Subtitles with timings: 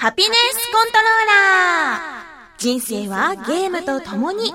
[0.00, 4.52] ハピネスコントローラー人生はゲームと共に。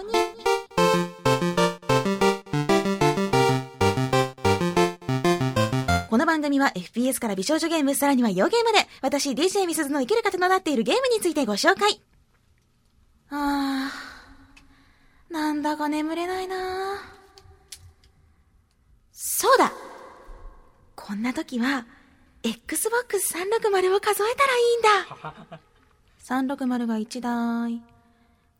[6.09, 11.99] この番組は FPS から美少女ゲーム、さらには洋ゲームで、私 DJ ミスズの生きる方となっているゲームについてご紹介。
[13.29, 16.55] あー、なんだか眠れないな
[19.11, 19.73] そうだ
[20.95, 21.85] こんな時は、
[22.43, 24.89] Xbox 360を数えたらいいんだ
[26.19, 27.81] 360が1台、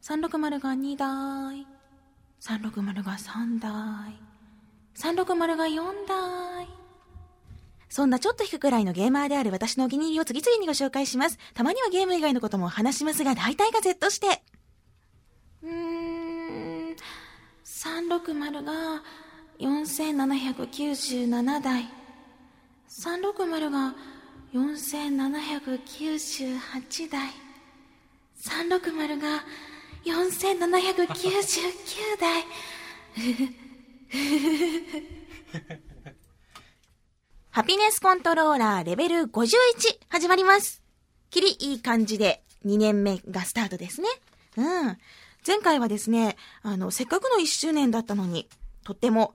[0.02, 1.68] 360が2台、
[2.42, 3.72] 360が3台、
[4.96, 6.68] 360が4台。
[7.90, 11.38] そんなちょっと引くくらいのゲーマーである私のお気に入りを次々にご紹介します。
[11.54, 14.42] たまにはゲーム以外のことも話しますが、大体が Z して。
[15.62, 16.96] うーん、
[17.66, 19.04] 360が
[19.60, 22.03] 4797台。
[22.94, 23.96] 360が
[24.54, 27.32] 4798台。
[28.40, 29.44] 360が
[30.06, 32.46] 4799台。
[37.50, 39.40] ハピネスコントローラーレベル51
[40.10, 40.84] 始まります。
[41.32, 44.08] きりいい感じで2年目がスタートですね。
[44.58, 44.66] うん。
[45.46, 48.48] 前回はですね、あの、せっかくの1周年だったのに、
[48.84, 49.34] とっても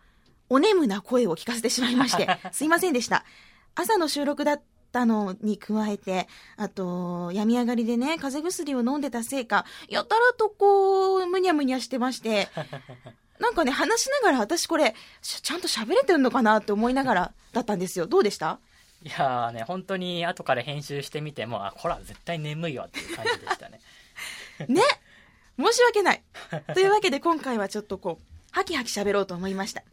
[0.50, 3.25] お眠な声を聞かせてしまいまして、 すいませんでした。
[3.81, 6.27] 朝の収録だったのに加えて、
[6.57, 12.49] あと、病み上がりでね、風邪薬を飲んでたせいか、やたらとこう、むにゃむにゃしてまして、
[13.39, 18.06] なんかね、話しながら私これ、しちゃんと喋れてるのかなって思いながらだったんですよ。
[18.09, 18.59] どうでした？
[19.05, 23.81] いやーね、本当に後から編集してみても、あ、こら、絶対眠いわっていう感じでしたね。
[24.67, 24.83] ね
[25.56, 26.23] 申し訳ない。
[26.75, 29.84] というわけで今回はちょっとこう、ハキハキ喋ろうと思いました。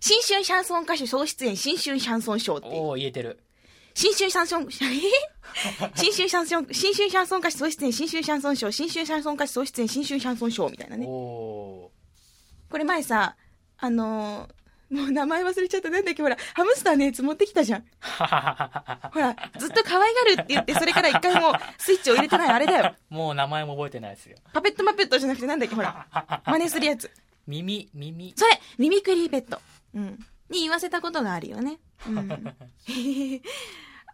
[0.00, 2.74] 新春シャンソン歌手総出演新春シャンソンショーっていう。
[2.82, 3.38] おお言えてる。
[3.94, 4.66] 新春シャンソン、え
[5.96, 11.90] 新春シャンソン、新春シャンソン歌手総出演新春シャンソンショー、新春シャンソン歌手総出演新春シャンソンショーみたいなねこ
[12.74, 13.36] れ前さ、
[13.78, 14.56] あのー
[14.88, 15.90] もう名前忘れちゃった。
[15.90, 17.84] なんだっけほら、ハムスターのやつ持ってきたじゃん。
[18.00, 19.10] ー。
[19.10, 22.94] ほら、ずっと可愛がるって言って、それから一回もスイッチを入れてないあれだよ。
[23.08, 24.36] もう名前も覚えてないですよ。
[24.52, 26.06] パペットマペットじゃなくてなんだっけほら、
[26.46, 27.10] 真似するやつ。
[27.48, 28.32] 耳、耳。
[28.36, 29.60] それ、ミミクリーペット。
[29.96, 30.18] うん。
[30.50, 31.78] に言わせたことがあるよね。
[32.06, 32.30] うん。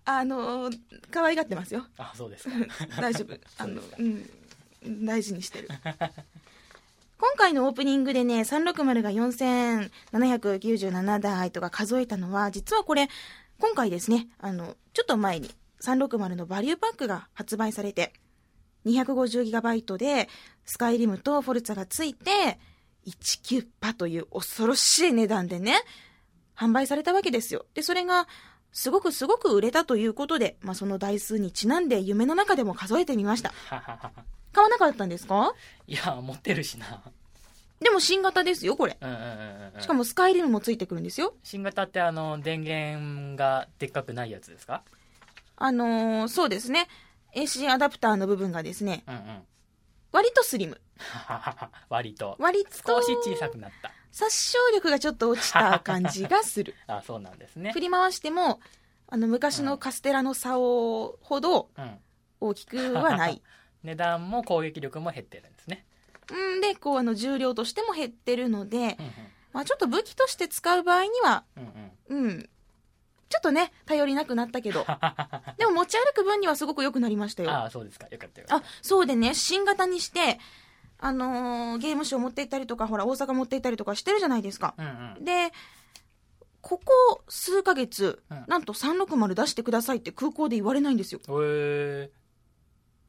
[0.04, 0.78] あのー
[1.10, 1.86] 可愛がってますよ。
[1.98, 2.54] あ、そうですか。
[3.00, 3.38] 大丈夫。
[3.58, 5.06] あのうん。
[5.06, 5.68] 大事にしてる。
[7.18, 13.08] 今回のオープニングでね、360が4797台とか数えたのは、実はこれ、
[13.60, 18.12] 今回ですね、あの、ちょっと前に360のバリューパックが発売されて、
[18.86, 20.28] 250GB で、
[20.64, 22.58] スカイリムとフォルツァがついて、
[23.06, 25.76] 19パという恐ろしい値段でね、
[26.56, 27.66] 販売されたわけですよ。
[27.74, 28.28] で、それが、
[28.72, 33.52] すごくすごく売れたということで、まあ、その台数にちなんで夢の中でも数えてみました。
[33.70, 35.54] 買わなかったんですか？
[35.86, 37.02] いや、持ってるしな。
[37.80, 38.96] でも新型ですよ、これ。
[39.80, 41.34] しかもスカイリムもついてくるんですよ。
[41.42, 44.82] 新型ってあの、電源がでっかくないやつですか？
[45.56, 46.88] あのーそうですね。
[47.34, 49.42] AC アダプターの部分がですね、うんうん。
[50.12, 50.80] 割とスリム。
[51.88, 52.36] 割と。
[52.38, 53.90] 割と、少し小さくなった。
[54.10, 56.74] 殺傷力がちょっと落ちた感じがする。
[56.86, 57.80] あ、そうなんですね振。
[57.80, 58.60] り回しても、
[59.08, 61.98] あの、昔のカステラの竿ほどうん。
[62.40, 63.42] 大きくはない。
[63.82, 65.84] 値段も攻撃力も減ってるんですね。
[66.30, 68.96] うんで、こう、あの、重量としても減ってるのでうん、うん。
[69.52, 72.24] まあちょっと武器として使う場合には、うんうん。
[72.24, 72.50] うん、
[73.32, 74.84] ちょっとね、頼りなくなったけど、
[75.56, 77.50] でも持ち歩く分にはすごく良くなりましたよ。
[77.50, 78.06] ああ、そうですか。
[78.10, 80.38] よかったよあ、そうでね、新型にして、
[80.98, 84.74] あのーゲームショー持って行ったりとか、ほら、大阪持って行ったりとかしてるじゃないですか。
[84.76, 84.82] た。
[84.82, 85.24] うんうん。
[85.24, 85.50] で、
[86.60, 91.20] ここ数ヶ月、うんなんと360出してくださいって空港で言われないんですよ。
[91.26, 92.10] えー、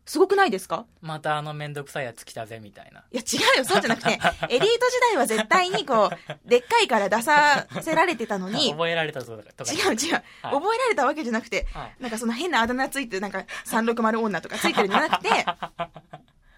[0.05, 0.85] すごくないですか？
[1.01, 3.03] またあのめんどくさいやつ来たぜみたいな。
[3.11, 9.71] いや、違うよ、そうじゃなくて、 エリート時代は絶対にこう、でっかいから出させられてたのに、違 う覚えられたぞとか。
[9.71, 11.95] 違う、覚えられたわけじゃなくて、はい。
[12.01, 15.29] なんかその変なあだ名ついてる、なんか360女とかついてるんじゃなくて、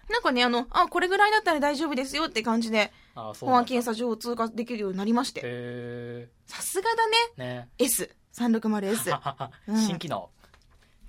[0.08, 3.64] なんかね、あの、あ、これぐらいだったら大丈夫ですよって感じで、ああ、そう保安。
[3.64, 5.40] 検査場を通過できるようになりまして。
[5.44, 7.16] へさすがだね。
[7.38, 7.42] え。
[7.42, 8.10] ね S。
[8.34, 9.48] 360S。
[9.68, 10.30] うん新機能。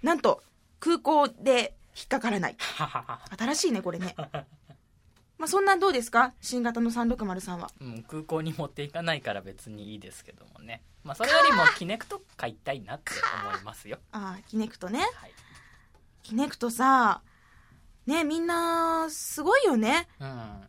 [0.02, 0.42] なんと、
[0.80, 2.58] 空港で引っかからない。
[3.38, 4.16] 新しいね、これね。
[5.38, 6.34] まあ、そんなどうですか？
[6.42, 7.70] 新型の360さんは。
[7.80, 10.84] うん、空港に持っていかないから別にいいですけどもね。
[11.04, 13.12] まあ、それよりもキネクト買いたいなって
[13.50, 14.00] 思いますよ。
[14.12, 15.00] ああ、キネクトね。
[15.00, 15.32] はい。
[16.24, 17.22] キネクトさ、
[18.06, 20.08] ね、みんな、すごいよね。
[20.20, 20.68] うん。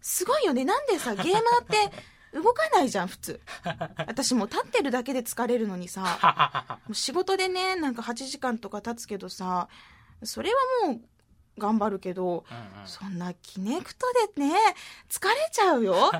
[0.00, 0.64] すごいよね。
[0.64, 1.92] なんでさ、 ゲーマーって
[2.34, 3.40] 動かないじゃん、普通。
[4.06, 9.68] 私もう立ってるだけで疲れるのにさ、 もう仕事でね、なんか8時間とか経つけどさ、
[10.24, 10.50] それ
[10.84, 11.00] はもう
[11.60, 14.54] 頑張るけど、うんうんそんなキネクトでね、
[15.08, 16.10] 疲れちゃうよ。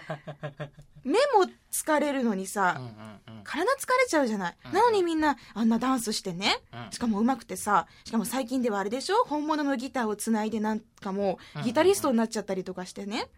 [1.05, 4.57] 目も疲れるのにさ、うんうんうん体疲れちゃうじゃない。
[4.67, 6.61] うんなのにみんなあんなダンスしてね。
[6.73, 9.25] うんしかも上手くてさ、しかも最近ではあれでしょ？
[9.25, 13.29] 本物のギターをつないでなんかもうんうギタリストになっちゃったりとかしてね。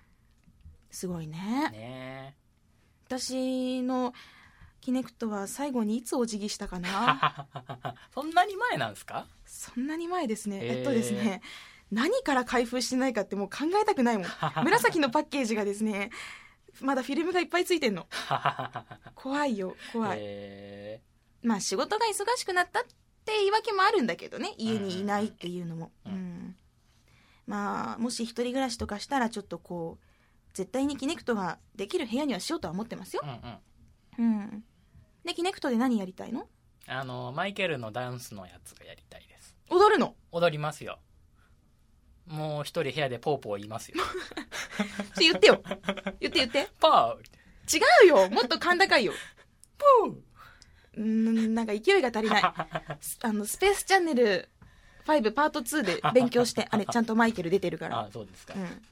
[0.91, 1.71] すごいね。
[1.73, 2.37] ね
[3.07, 4.13] 私の
[4.85, 7.47] キネクトは最後にいつお辞儀したかな？
[8.13, 9.27] そんなに前なんですか？
[9.47, 10.59] そんなに前ですね。
[10.59, 10.79] へー。
[10.79, 11.41] えっとですね、
[11.91, 14.27] 何から開封してないかってもう考えたくないもん。
[14.63, 16.11] 紫のパッケージがですね、
[16.83, 18.07] まだフィルムがいっぱいついてんの。
[19.15, 20.19] 怖いよ、怖い。
[20.21, 21.01] へ
[21.43, 26.57] まあ仕事が忙しくなったって言い訳もあるんだけどね家にいないっていうのも、ううんん
[27.47, 30.07] まあもし一人暮らしとかしたらちょっとこう
[30.53, 33.23] 絶対にキネクトができる部屋にはしようとは思ってますよ。
[33.25, 33.27] ー
[34.19, 34.41] うんうん。
[34.41, 34.65] うん
[35.25, 36.47] でキネクトで何やりたいの？
[36.87, 39.55] あのマイケルのダンスのやつがやりたいです。
[39.71, 40.15] 踊るの？
[40.33, 40.99] 踊りますよ。
[42.27, 43.97] もう一人部屋でポーポー言いますよ。
[45.19, 45.63] ちょ言ってよ。
[46.21, 46.69] 言って言って。
[46.81, 47.17] ポー。
[47.73, 48.31] 違うよ。
[48.31, 49.13] もっと甲高いよ。
[49.79, 50.17] ポー。
[50.97, 52.43] うんなんか勢いが足りない。
[53.01, 54.49] ス あのスペースチャンネル
[55.07, 58.01] 5パート2で勉強して あれちゃんとマイケル出てるから。
[58.01, 58.83] あそうですか、うん、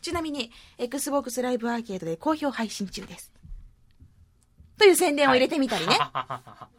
[0.00, 3.32] ちなみに XBOX ライブアーケードで好評配信中です
[4.78, 5.98] という宣伝を入れてみたりね、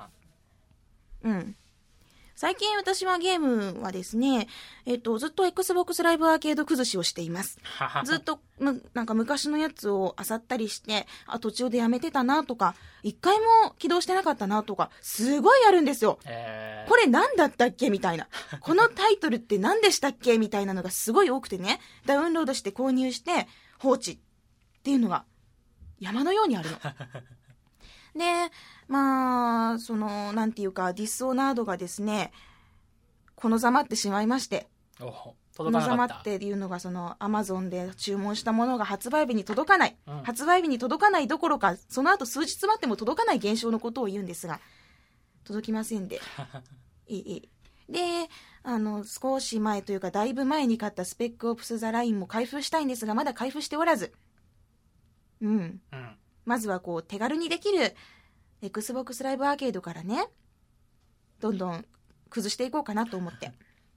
[1.23, 1.55] うん
[2.39, 4.47] 最近私はゲームはですね、
[4.85, 7.59] えっと、ずっと Xbox ライブアーケード崩しをしています。
[8.05, 16.17] ずっと、むなんか昔のやつを漁ったりして、あ、途中でやめてたなとか、一回も起動してなかったなとか、すごいあるんですよ。
[16.23, 18.29] えーこれ何だったっけみたいな。
[18.61, 23.47] このタイトルって何でしたっけみたいなのがすごい多くてね、ダウンロードして購入して
[23.79, 24.17] 放置っ
[24.81, 25.25] ていうのが
[25.99, 26.77] 山のようにあるの。
[28.15, 28.51] で、
[28.87, 32.31] まあ、その、なんていうか、ディスオナードがですね、
[33.35, 34.67] このざまってしまいまして、
[34.99, 40.23] おこ届のざまっていうのがそのアマゾンで注文したものが発売日に届かない、うん。
[40.23, 44.61] 発売日に届かないどころかその後数日待っても届かない現象のことを言うんですが
[45.43, 46.21] 届きませんで。
[47.07, 47.49] いいいい
[47.89, 48.29] で
[48.63, 54.13] あの少し前というかだいぶ前に買った Spec Ops: The Line も開封したいんですがまだ開封しておらず。
[55.41, 55.81] うん。
[55.91, 56.18] うん
[56.49, 57.95] まずはこう手軽にできる
[58.63, 60.25] XBOX ライブアーケードからね
[61.39, 61.85] どんどん
[62.29, 63.51] 崩していこうかなと思って。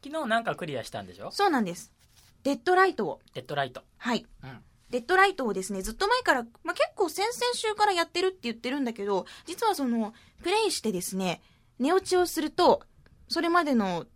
[0.05, 1.31] 昨日なんかクリアしたんでしょ？
[1.33, 1.93] そうなんです。
[2.43, 3.21] Deadlight を。
[3.35, 3.83] Deadlight。
[3.99, 4.27] はい。
[4.45, 4.59] うん。
[4.91, 10.13] Deadlight をですね、ずっと前から、まあ、結構先々週からやってるって言ってるんだけど、実はその、
[10.43, 11.41] プレイしてですね、
[11.79, 12.83] 寝落ちをすると、
[13.29, 14.07] それまでの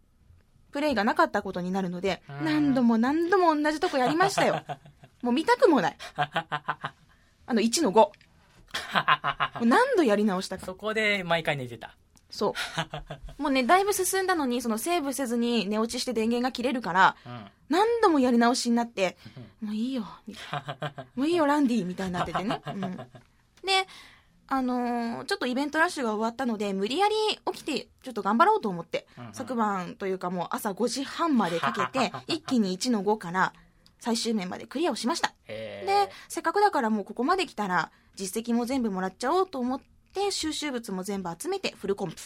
[0.72, 2.44] プレイがなかったことになるので、うん。
[2.44, 4.62] 何度も何度も同じとこやりましたよ。
[5.22, 5.96] もう見たくもない。
[6.16, 6.94] あ
[7.48, 8.10] の、1の5。
[9.56, 10.66] もう何度やり直したか。
[10.66, 11.96] そこで毎回寝てた
[12.30, 12.54] そ
[13.38, 13.42] う。
[13.42, 19.16] もうね、だいぶ進んだのに、そのセーブせずに寝落ちして電源が切れるから、うん何度もやり直しになって、
[19.60, 21.06] もういいよ、みたいな。
[21.16, 22.62] もういいよ、ランディみたいになっててね。
[22.64, 23.04] うん、で、
[24.46, 27.14] あのーちょっとイベントラッシュが終わったので、無理やり
[27.52, 33.52] 起きて、ちょっと頑張ろうと思って、うんうん昨晩というかもう朝5時半までかけて、 一気に1の5から
[34.00, 35.34] 最終面までクリアをしました。
[35.46, 35.86] で、
[36.28, 39.80] せっかくだからもうここまで来たら、実績も全部もらっちゃおうと思っ
[40.12, 42.16] て、収集物も全部集めてフルコンプ。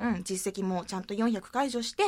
[0.00, 2.04] うん、実績もちゃんと400解除して、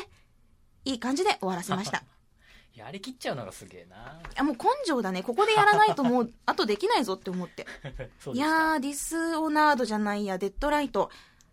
[0.84, 2.02] いい感じで終わらせました。
[2.74, 5.22] やりきっちゃうのがすげえなあもう根性だね。
[5.22, 7.66] ここでやらないともう、あとできないぞって思って。
[8.32, 11.10] いやー、ディスオナードじゃないや、デッドライト。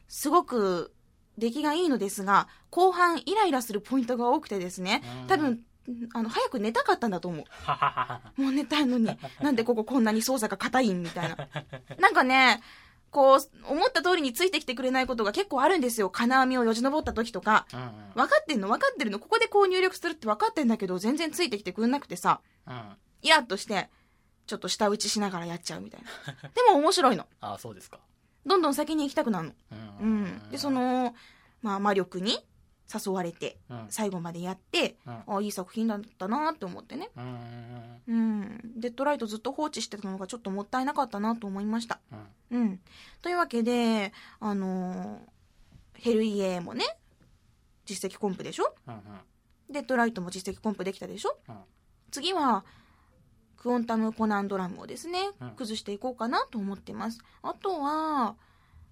[0.07, 0.93] すごく
[1.37, 5.63] 出来がいいのですが、後半イライラするポイントが多くてですねう、ん多分、
[6.13, 8.41] あの、早く寝たかったんだと思う。
[8.41, 9.05] もう寝たいのに、
[9.41, 11.37] なんでこここんなに操作が硬いんみたいな。
[11.99, 12.61] なんかね、
[13.09, 13.39] こう、
[13.71, 16.09] 思った通りについてきてくれないことが結構あるんですよ。
[16.09, 17.65] 金網をよじ登った時とか。
[17.73, 18.67] うんうん分かってんの？
[18.67, 19.19] 分かってるの？
[19.19, 23.89] ここでこう入力するって分かってんだけど、全然ついてきてくんなくてさ、うんイラッとして、
[24.47, 26.33] ちょっと舌打ちしながらやっちゃうみたいな。
[26.55, 27.27] でも面白いの。
[27.41, 27.99] ああそうですか
[28.45, 29.53] どんどん先に行きたくなるの。
[29.99, 30.49] ううん。
[30.49, 31.15] で、その、
[31.61, 32.43] まあ、魔力に
[32.93, 37.09] 誘われて、うん最後までやって、うんあいい作品だったなって思ってね。
[37.17, 38.61] うんうん。
[38.77, 41.99] デッドライトずっと放置してたのがちょっともったいなかったなと思いました。
[42.51, 42.79] うんうん。
[43.21, 45.19] というわけで、あのー
[45.99, 46.85] ヘルイエーもね、
[47.85, 48.75] 実績コンプでしょ？
[48.87, 49.01] うんうん
[49.69, 51.37] デッドライトも実績コンプできたでしょ？
[51.49, 51.55] うん
[52.11, 52.63] 次は、
[53.57, 57.19] クオンタムコナンドラムをですねうん、崩していこうかなと思ってます。
[57.41, 58.35] あとは、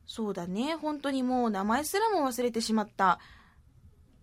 [0.07, 3.19] そうだね、本当にもう名前すらも忘れてしまった、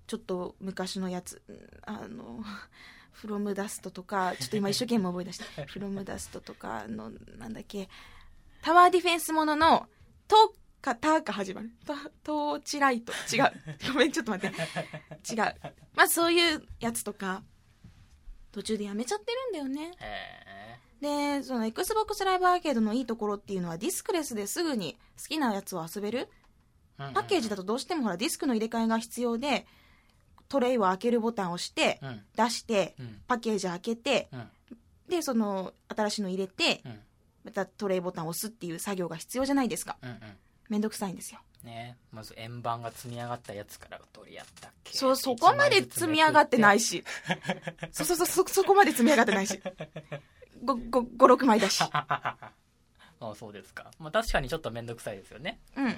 [0.07, 2.43] ちょっと昔のやつ、うんあの、
[3.13, 5.45] フロムダストとか、ちょっと今一生懸命覚え出した。
[5.67, 7.89] フロムダストとかの、なんだっけ、
[8.63, 9.89] タワーディフェンスものの、
[10.29, 11.71] と、か、たか始まる。
[11.87, 11.95] と、
[12.25, 13.13] トーチライト。
[13.33, 13.53] 違う。
[13.93, 14.57] ごめん、ちょっと待って。
[15.33, 15.39] 違う。
[15.95, 17.45] まあそういうやつとか、
[18.51, 19.93] 途中でやめちゃってるんだよね。
[20.01, 26.29] へで、その Xbox ライブアーケードのいいところっていうのはディスクレスですぐに好きなやつを遊べる。
[26.99, 29.67] ーパッケージだとどうしてもほらディスクの入れ替えが必要で、
[30.53, 34.51] トレイを開けるボタンを押して、うん出して、うんパッケージ開けて、うん
[35.09, 37.01] で、その新しいの入れて、うん
[37.45, 39.97] またトレイボタンを押すっていう作業が必要じゃないですか。
[40.03, 40.19] うんうん
[40.69, 41.41] めんどくさいんですよ。
[41.65, 44.97] ねまず円盤が積み上がったやつからどれやったっけ？
[44.97, 47.03] そう、そこまで積み上がってないし。
[47.93, 49.59] そうそうそう、そ、そこまで積み上がってないし。
[50.65, 51.83] ご、ご、五六枚だし。
[51.93, 55.83] あそうですか、まあ、確かにちょっと面倒くさいですよねう。
[55.83, 55.97] うん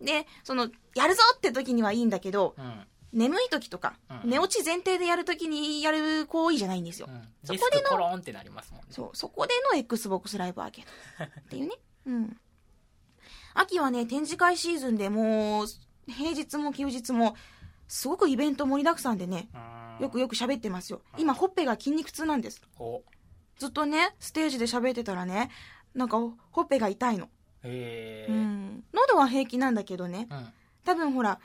[0.00, 7.08] で、その、やるぞって時にはいいんだけど、うん眠い時とか、うん寝落ち前提でやる時にやる行為じゃないんですよ。
[7.08, 10.84] うんそこでのコロンってなりますもんねそう、そこでの Xbox ライブアーケー
[11.18, 11.74] ドっていうね。
[12.06, 12.36] うん。
[13.54, 15.66] 秋はね、展示会シーズンでもう、
[16.08, 17.36] 平日も休日も、
[17.88, 21.00] すごくイベント盛りだくさんでね、うんよくよく喋ってますよ。
[21.16, 22.60] 今、ほっぺが筋肉痛なんです。
[22.78, 23.02] お
[23.56, 25.50] ずっとね、ステージで喋ってたらね、
[25.94, 26.18] なんか、
[26.50, 27.30] ほっぺが痛いの。
[27.62, 28.84] へえうん。
[28.92, 30.52] 喉は平気なんだけどね、うん
[30.84, 31.40] 多分ほら、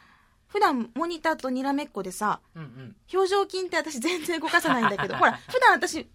[0.52, 6.08] 普段モニターとにらめっこでさ、うんうん表情筋って私全然動かさないんだけど、 ほら、普段私、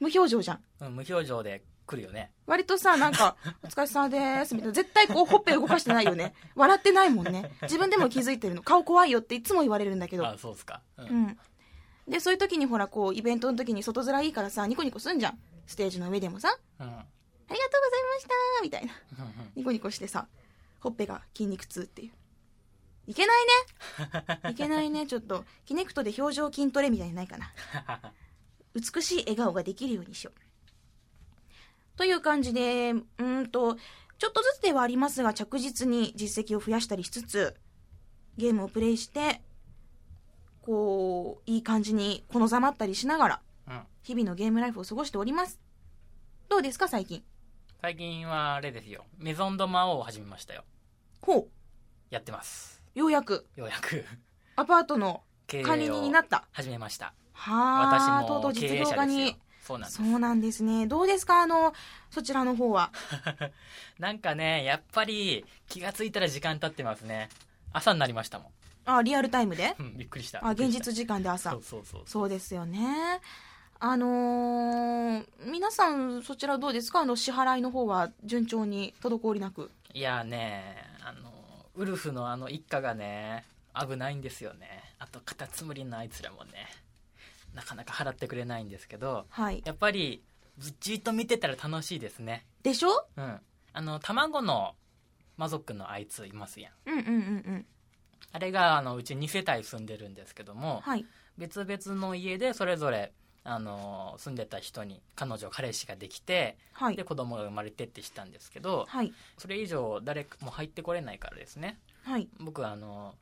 [0.00, 0.60] 無表情じゃん。
[0.80, 4.72] うん無表情で来るよね割とさ、なんか、 お疲れ様です、みたいな。
[4.72, 6.34] 絶対こう、ほっぺ動かしてないよね。
[6.54, 7.50] 笑ってないもんね。
[7.62, 8.62] 自分でも気づいてるの。
[8.62, 10.26] 顔怖いよっていつも言われるんだけど。
[10.26, 11.38] あそうですかううんん。
[12.08, 15.38] で、そういう時にほら、こう、イベントの時に外面いいからさ、ニコニコすんじゃん。
[15.66, 16.86] ステージの上でもさ、うん
[17.48, 18.92] ありがとうございましたみたいな。
[19.54, 20.26] ニコニコしてさ、
[20.80, 22.12] ほっぺが筋肉痛っていう。
[23.06, 23.46] いけない
[24.44, 24.50] ね。
[24.50, 25.06] いけないね。
[25.06, 27.52] ちょっと、キネクトで表情筋トレみたいにないかな。
[28.74, 30.38] 美しい笑顔ができるようにしよう。
[31.96, 33.76] という感じで、うーんと、
[34.18, 37.56] ちょっとずつではありますが、着実に実績を増やしたりしつつ、
[38.36, 39.40] ゲームをプレイして、
[40.62, 45.58] こう、いい感じにこのざまったりしながら、うん日々のゲームライフを過ごしております。
[46.48, 47.24] どうですか、最近？
[47.80, 50.64] 最近はあれですよメゾンド魔王を始めましたよ
[51.20, 51.48] ほ
[52.10, 54.02] やってますう、ようやく、ようやく
[54.56, 56.44] アパートの経営管理人になをった。
[56.52, 59.36] 始めましたはあ、私とうとう実業家にですよ。
[59.66, 60.86] そうなんですそうなんですね。
[60.86, 61.74] どうですか、あの、
[62.10, 62.90] そちらの方は。
[64.00, 67.28] なんかねやっぱり気がついたら時間経ってますね
[67.74, 68.50] 朝になりましたもん
[68.86, 69.76] あ、リアルタイムで？
[69.78, 71.62] うんびっくりしたあ、びっくりした現実時間で朝そう。
[71.62, 73.20] そうそうそうですよね。
[73.78, 77.00] あのー皆さんそちらどうですか？
[77.00, 79.70] あの支払いの方は順調に滞りなく。
[79.92, 81.35] いやねあの
[81.76, 83.44] ウルフのあの一家がね
[83.78, 86.66] 危ないんですよねあとカタツムリのあいつらもね
[87.54, 89.62] なかなか払ってくれないんですけどはい。
[89.64, 90.22] やっぱり
[90.58, 93.06] じじっと見てたら楽しいですねでしょ？
[93.16, 93.40] うん
[93.72, 94.74] あの卵の
[95.36, 97.16] 魔族のあいついますやんうんうんうんう
[97.58, 97.66] ん。
[98.32, 101.04] あれがあのうち2世帯住んでるんですけどもはい。
[101.36, 103.12] 別々の家でそれぞれ
[103.48, 107.04] あの住んでた人に彼女彼氏ができてはいで。
[107.04, 109.12] 子供が生まれてってしたんですけどはい。
[109.38, 112.28] それ以上誰も入ってこれないからですねはい。
[112.40, 113.14] 僕はあの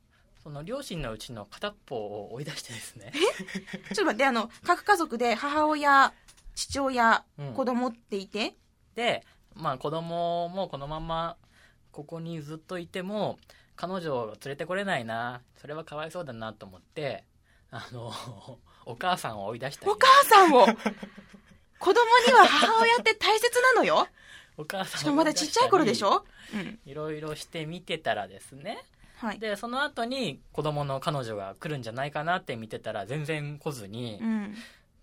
[0.43, 6.13] その両親のうちの片っぽを追い出してですね、ちょっと待って、あの、各家族で母親、
[6.53, 8.55] 父親、うん子供っていて、
[8.93, 9.23] で
[9.55, 11.37] まあ子供もこのまま
[11.91, 13.39] ここにずっといても
[13.75, 17.23] 彼女を連れてこれないなそれはかわいそうだなと思って
[17.71, 18.11] あの
[18.85, 20.65] お母さんを追い出したりお母さんを、
[21.79, 24.07] 子供には母親って大切なのよ。
[24.57, 26.23] お母さんしかもまだちっちゃい頃でしょ？
[26.53, 26.79] うん。
[26.85, 28.77] いろいろして見てたらですね
[29.17, 29.39] はい。
[29.39, 34.55] でその後に子供の彼女が来るんじゃないかなって見てたら全然来ずに、うん。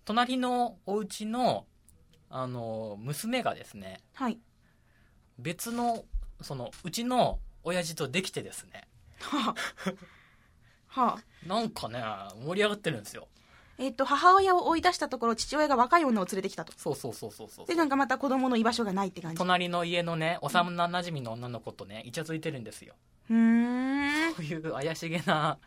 [0.05, 1.65] 隣のお家の
[2.29, 4.39] あの娘がですねはい。
[5.37, 6.03] 別の
[6.41, 8.87] そのうちの親父とできてですね
[9.19, 9.53] は
[10.95, 11.01] あ。
[11.01, 11.47] はあ。
[11.47, 12.03] なんかね
[12.43, 13.27] 盛り上がってるんですよ
[13.79, 16.73] えっ、と、母親を追い出したところ、父親が若い女を連れてきたと。
[16.77, 19.35] そうそうそうそうそうで、なんかまた子供の居場所がないって感じ。
[19.35, 24.33] う隣の家のね幼なじみの女の子とねイチャついてるんですよーん。
[24.33, 25.57] こういう怪しげな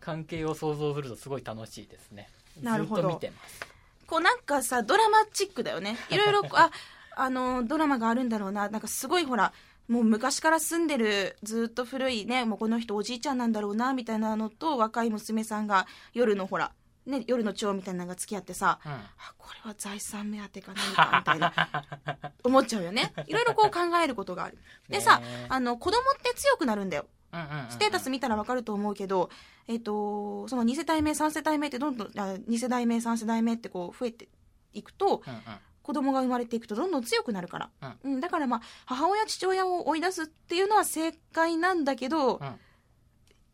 [0.00, 2.28] 関係を想像するとすごい楽しいですね
[2.62, 5.96] なるほどずっと見てますこうなんかさ、ドラマチックだよね。
[6.10, 6.70] いろいろ、あ、
[7.16, 8.68] あの、ドラマがあるんだろうな。
[8.68, 9.52] なんかすごいほら、
[9.88, 16.72] もう昔から住んでる、ずっと古いね、もうこの人おじいちゃんなんだろうな、みたいなのと、若い娘さんが夜のほら、
[17.06, 19.04] ね、夜の蝶みたいなのが付き合ってさ、うんあ、
[19.38, 23.12] これは財産目当てか何か、みたいな、 思っちゃうよね。
[23.26, 24.58] いろいろこう考えることがある。
[24.88, 27.06] でさあの、子供って強くなるんだよ。
[27.32, 29.30] うんうんうんうんステータス見たらわかると思うけど、
[29.68, 34.28] えっ、と、その2世帯目、3世帯目ってどんどん、あ2世代目、3世代目ってこう増えて
[34.72, 35.42] いくと、うんうん
[35.86, 37.70] 子供が生まれていくとどんどん強くなるから。
[38.02, 42.58] うん、だからまあ、母親、父親を追い出すっていうのは正解なんだけど、うん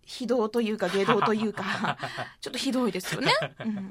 [0.05, 1.99] 非道というか、下道というか、
[2.41, 3.33] ちょっとひどいですよね。
[3.61, 3.91] うん、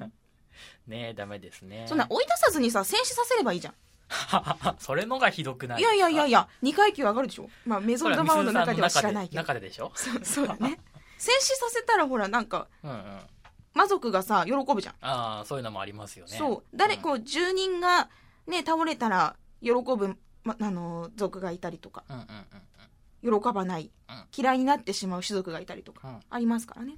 [0.88, 3.74] ねえダメですねそんな追い出さずにさ、戦死させればいいじゃん。
[4.80, 7.50] それのがひどくないいやいやいやいやや、2階級上がるでしょ。
[7.66, 9.42] まあ、メゾンドマオの中では知らないけど。
[9.42, 10.80] 中ででしょそうそうだね。
[11.18, 13.22] 戦死させたらほら、なんか、うんうん
[13.74, 14.96] 魔族がさ、喜ぶじゃん。
[15.00, 16.64] ああそういうのもありますよねそう。
[16.76, 18.10] 誰、んこう、住人が、
[18.46, 22.28] ね、倒れたら、喜ぶ、ま、あの、族がいたりとか、うんうんうん
[23.24, 26.96] 喜ばないうん、嫌いになってしまう種族がいたりとか、うんありますからね。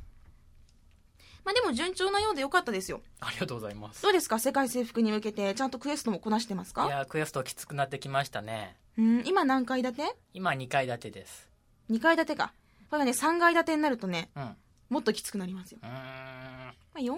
[1.45, 3.01] まあでも順調なようでよかったですよ。
[3.19, 4.39] ありがとうございますどうですか？
[4.39, 10.15] 世界征服に向けて、ちゃんとクエストもこなしてますいかやークエストきつくなってきましたねうん、今何階建て？
[10.33, 11.49] 今2階建てです
[11.89, 12.53] ?2 階建てか。
[12.89, 14.55] これがね、3階建てになるとね、うんう
[14.89, 15.79] もっときつくなりますよ。
[15.83, 17.17] ーんまあ、4階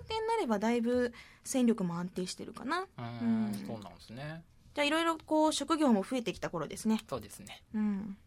[0.00, 1.12] 建てになればだいぶ
[1.44, 2.80] 戦力も安定してるかな。
[2.80, 4.42] うーうんんそうなんですね
[4.74, 7.00] じゃあいろいろこう職業も増えてきた頃ですね。
[7.08, 8.18] そうですねうん。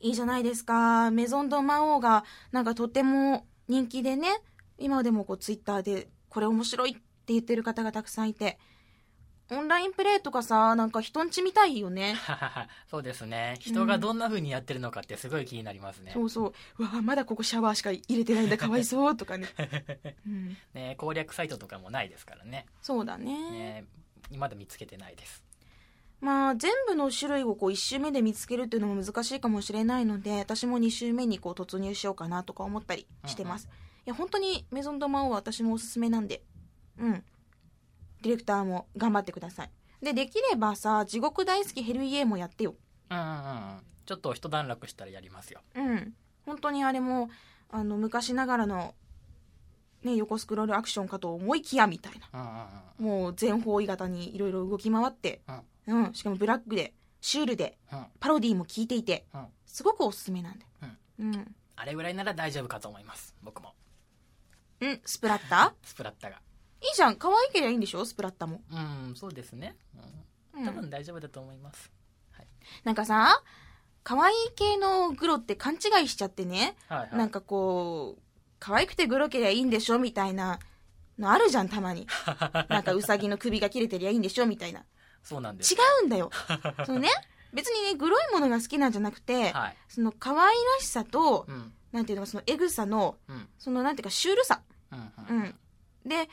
[0.00, 1.10] いいじゃないですか。
[1.10, 4.28] メゾンド魔王がなんかとても人気でね、
[4.78, 7.00] 今でもこうツイッターでこれ面白いって
[7.32, 8.58] 言ってる方がたくさんいて、
[9.50, 12.16] オンラインプレイとかさ、なんか人んちみたいよね。
[12.90, 16.52] そうですね人がどんな風にやってるのかってすごい気になりますね、そうそう。
[16.78, 19.48] うわまだここシャワーしか入れてないんだ、かわいそうとかね。
[20.26, 23.50] うん、ね攻略サイトとかもないですからねそうだね。
[23.50, 23.84] ね
[24.36, 25.42] まだ見つけてないです
[26.20, 33.68] まあ、全部の種類をこう1周目で見つけるっていうのも難しいかもしれないので、私も2周目にこう突入しようかなとか思ったりしてます。
[34.06, 36.42] いや、本当にメゾンドマオは私もおすすめなんで、
[36.98, 37.24] うん。
[38.22, 39.70] ディレクターも頑張ってください。
[40.02, 42.74] で、できればさ、地獄大好きヘルイエもやってよ。
[43.10, 46.14] うんうんうんちょっと一段落したらやりますようん。
[46.46, 47.28] 本当にあれも、
[47.68, 48.94] あの、昔ながらの、
[50.02, 52.28] ね、横スクロールアクションかと思いきやみたいな。
[52.32, 55.60] うんうんうんもう全方位型にいろいろ動き回って、うん、
[56.14, 58.06] しかもブラックで、シュールで、うん。
[58.20, 59.46] パロディも効いていて、うん。
[59.66, 60.66] すごくおすすめなんで。
[61.20, 61.54] うん。
[61.76, 63.74] あれぐらいなら大丈夫かと思います僕も。
[64.80, 65.74] うん、スプラッタ？
[65.84, 66.36] スプラッタが。
[66.80, 67.16] いいじゃん。
[67.16, 68.04] 可愛いけりゃいいんでしょ？
[68.04, 68.62] スプラッタも。
[68.70, 69.76] うんそうですね、
[70.54, 70.66] うん、うん。
[70.66, 71.90] 多分大丈夫だと思います、
[72.84, 73.42] なんかさ、
[74.04, 76.76] 可愛い系のグロって勘違いしちゃってね。
[76.88, 77.16] はいはい。
[77.16, 78.22] なんかこう、
[78.60, 79.98] 可愛くてグロけりゃいいんでしょ？
[79.98, 80.60] みたいな
[81.18, 82.06] のあるじゃん、たまに。
[82.68, 84.46] なんかウサギの首が切れてりゃいいんでしょ？
[84.46, 84.84] みたいな。
[85.28, 86.30] そうなんです違うんだよ。
[86.86, 87.10] そのね、
[87.52, 94.62] 別にね、グロいものが好きなんじゃなくて、はいその可愛らしさと、うんなんていうのか、そのエグさの、うんそのなんていうか、シュールさ。
[94.92, 95.58] うんううんん。
[96.06, 96.28] で、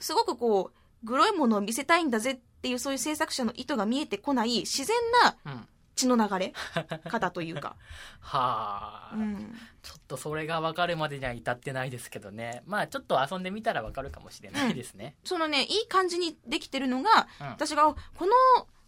[0.00, 6.52] すごくこう、グロいものを見せたいんだぜっていうそういう制作者の意図が見えてこない自然なうん血の流れ？
[7.10, 7.76] 方というか。
[8.20, 9.58] はあ、うん。
[9.82, 12.62] ちょっとそれが分かるまでには至ってないですけどね。
[12.66, 17.46] まあちょっと遊んでみたら分かるかもしれないですね、そのね、いい感じにできてるのが、うん。
[17.48, 18.32] 私が、この、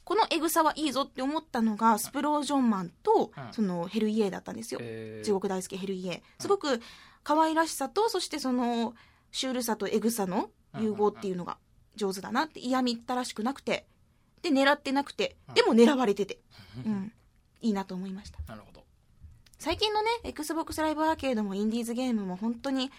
[0.04, 3.52] このエグさはいいぞって思ったのが、スプロージョンマンと、うん。
[3.52, 4.80] そのヘルイエーだったんですよ。
[5.24, 6.42] 地獄大好きヘルイエー。
[6.42, 6.80] すごく
[7.24, 8.94] 可愛らしさと、そしてその、
[9.32, 11.58] シュールさとエグさの融合っていうのが
[11.96, 13.86] 上手だなって、嫌みったらしくなくて、
[14.52, 16.38] で、狙ってなくて、でも狙われてて、
[16.84, 17.12] うん、
[17.61, 18.38] いいなと思いました。
[18.46, 18.84] なるほど
[19.58, 22.90] 最近のね、Xbox ライブアーケードもインディーズゲームも本当に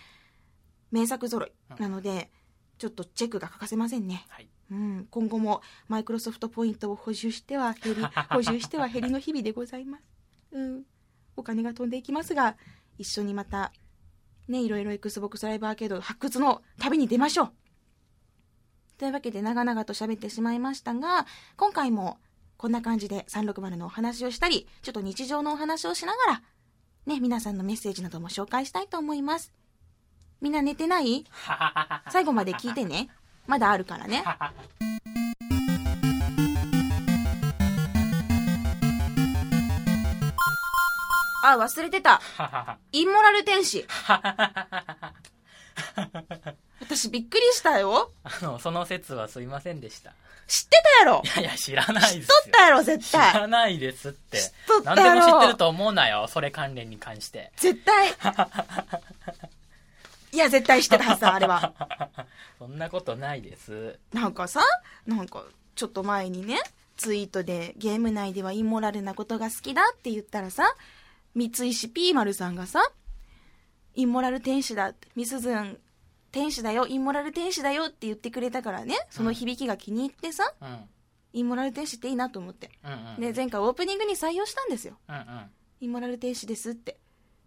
[0.92, 2.30] 名作揃いなので、
[2.78, 4.26] ちょっとチェックが欠かせませんね。
[4.30, 10.04] はいうん、今後もマイクロソフトポイントを補充しては減り、 補充しては減りの日々でございます。
[10.52, 10.84] うん。
[11.36, 12.58] お金が飛んでいきますが、
[12.98, 13.72] 一緒にまた、
[14.48, 17.54] ね、いろいろ Xbox ライブアーケード発掘の旅に出ましょう。
[19.00, 22.20] というわけで長々と喋ってしまいましたが、今回も
[22.58, 26.42] こんな感じで360のお話をしたり、ちょっと日常のお話をしながら、
[27.06, 29.54] ね、皆さんのメッセージなども紹介したいと思います。
[30.42, 31.24] みんな寝てない？
[32.12, 33.10] 最後まで聞いてね。
[33.48, 34.22] まだあるからね。
[41.42, 42.22] あ、忘れてた。
[42.92, 43.86] インモラル天使。
[46.82, 48.12] 私びっくりしたよ。
[48.24, 50.14] あのその説はすいませんでした
[50.48, 53.34] 知ってたやろいやいや知らないですよ知っとったやろ、絶知対。
[53.34, 58.10] らないですって知っとった何でやろも知ってると思うなよそれ関連に関して絶対。
[60.32, 61.74] いや、絶対知ってたはずだ、あれは。
[62.60, 64.62] そんなことないですなんかさ、
[65.08, 65.44] なんか、
[65.76, 66.60] ちょっと前にね、
[66.98, 70.76] ツイートでゲーム内ではインモラルなことが好きだって言ったらさ、
[71.34, 72.82] 三石ピーマルさんがさ、
[73.96, 75.80] インモラル天使だミスズン
[76.32, 80.90] 天使だよ、インモラル天使だよって言ってくれたからね、その響きが気に入ってさ、うん
[81.32, 82.72] インモラル天使っていいなと思って。
[82.84, 84.98] うんうんで、前回オープニングに採用したんですよ。
[85.08, 86.98] うんうんインモラル天使ですって。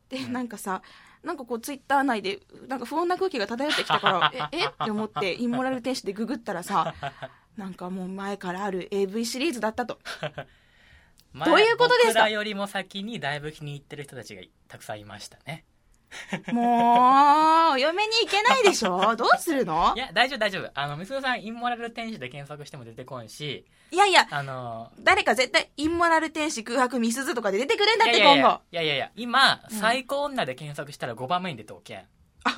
[0.08, 0.82] で、なんかさ、
[1.24, 4.66] なんかこうツイッター内で、なんか不穏な空気が漂ってきたから、 え、え？
[4.66, 6.94] って思って、インモラル天使でググったらさ、
[7.56, 9.98] なんかもう前からある AV シリーズだったと。
[11.34, 12.08] 前どういうことですか？
[12.14, 15.64] 僕らよりも先にだいぶ気に入ってる人たちがたくさんいましたね。
[16.52, 19.14] もう、お嫁に行けないでしょ？
[19.16, 19.92] どうするの？
[19.96, 20.70] いや、大丈夫大丈夫。
[20.74, 28.60] あの、みすずさん、インモラル天使で検索しても出てこんし、いやいや、あの、誰か絶対、インモラル天使空白ミスズとかで出てくるんだって、いやいやい今後や。
[28.72, 31.98] いやいやいや、今、うん最高女で検索したら5番目に出ておけん。
[32.44, 32.50] あ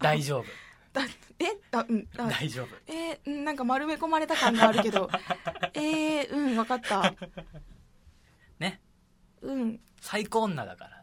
[0.00, 0.44] 大丈夫。
[0.92, 1.02] だ
[1.38, 1.46] え？
[1.72, 2.06] あ、うん。
[2.18, 2.68] あ大丈夫。
[2.86, 5.08] えーうんなんか丸め込まれた感があるけど。
[5.74, 7.14] えー、うん、わかった。
[8.58, 8.80] ね。
[9.40, 9.80] うん。
[10.00, 11.02] 最高女だから。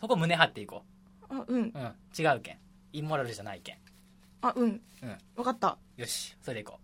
[0.00, 0.84] そこ胸張っていこ
[1.28, 1.62] あ、うん。
[1.62, 1.72] う。
[1.74, 1.94] うん。
[2.18, 2.58] 違うけん。
[2.92, 3.76] インモラルじゃないけん。
[4.42, 4.80] あ、うん。
[5.02, 5.18] うん。
[5.36, 5.76] わかった。
[5.96, 6.36] よし。
[6.42, 6.78] それでいこ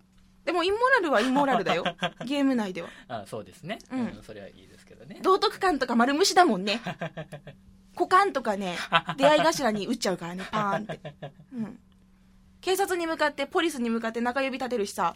[0.44, 1.84] でも、インモラルはインモラルだよ。
[2.26, 2.88] ゲーム内では。
[2.88, 2.90] う。
[3.08, 3.78] あそうですね。
[3.90, 5.20] うんそれはいいですけどね。
[5.22, 6.80] 道徳感とか丸無視だもんね。
[7.94, 8.76] 股間とかね、
[9.16, 11.00] 出会い頭に打っちゃうからね、パーンって。
[11.54, 11.78] うん。
[12.60, 15.14] 警察に向かって、ポリスに向かって中指立てるしさ、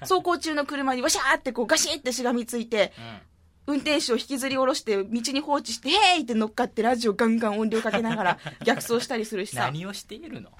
[0.00, 3.20] 走行中の車にわしゃーってこうガシッってしがみついて、うん。
[3.66, 10.50] 運転手を引きずり下ろして道に放置して、へーいって乗っかってラジオガンガン音量かけながら 逆走したりするしさ、何をしているの？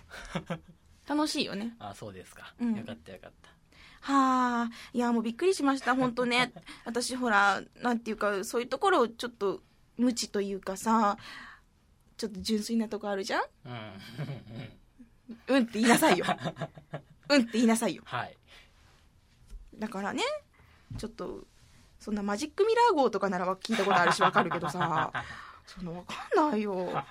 [1.08, 1.76] 楽しいよね。
[1.78, 2.52] あそうですか。
[2.60, 3.50] うんよかったよかった。
[4.00, 6.52] はあ、いやもうびっくりしました、 本当ね。
[6.84, 9.62] 私ほら、なんていうか、そういうところちょっと
[9.96, 11.16] 無知というかさ、
[12.16, 13.72] ちょっと純粋なとこあるじゃんうん？
[15.48, 16.24] うんうんって言いなさいよ。
[17.28, 18.02] うんって言いなさいよ。
[18.06, 18.36] はい。
[19.76, 20.22] だからね、
[20.98, 21.44] ちょっと、
[22.06, 25.10] そんなマジックミラー号とかなら聞いたことあるしわかるけどさ、
[25.66, 27.04] そのわかんないよ。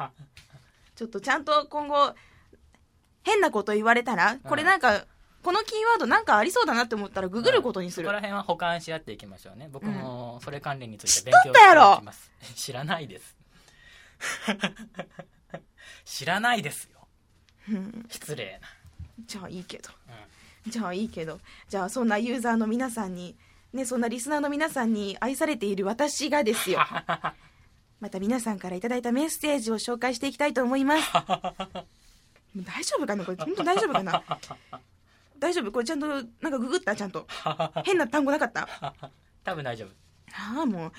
[0.95, 2.15] ちょっとちゃんと今後、
[3.21, 5.05] 変なこと言われたら、これなんか、
[5.43, 8.13] このキーワードなんかありそうだなって思ったらググることにするそこ。
[8.13, 9.67] ら辺は保管し合っていきましょうね。
[9.69, 12.31] 僕もそれ関連について知っとったやろしていきます。
[12.55, 13.35] 知らないです。
[16.05, 17.05] 知らないですよ。
[17.67, 18.69] うん失礼な。
[19.25, 19.89] じゃあいいけど。
[20.65, 21.41] うじゃあいいけど。
[21.67, 23.35] じゃあそんなユーザーの皆さんに、
[23.75, 26.79] ね、そんなリスナーの皆さんに愛されている私がですよ。
[27.99, 31.11] また皆さんからいただいたメッセージを紹介していきたいと思います。
[32.55, 33.25] 大丈夫かな？
[33.25, 34.23] これ本当大丈夫かな？
[35.39, 35.71] 大丈夫？
[35.73, 36.95] これちゃんと、なんかググった？
[36.95, 37.27] ちゃんと。
[37.83, 38.61] 変な単語なかった？
[38.61, 38.67] ん
[39.43, 39.89] 多分大丈夫。
[40.31, 40.91] ああ、もう、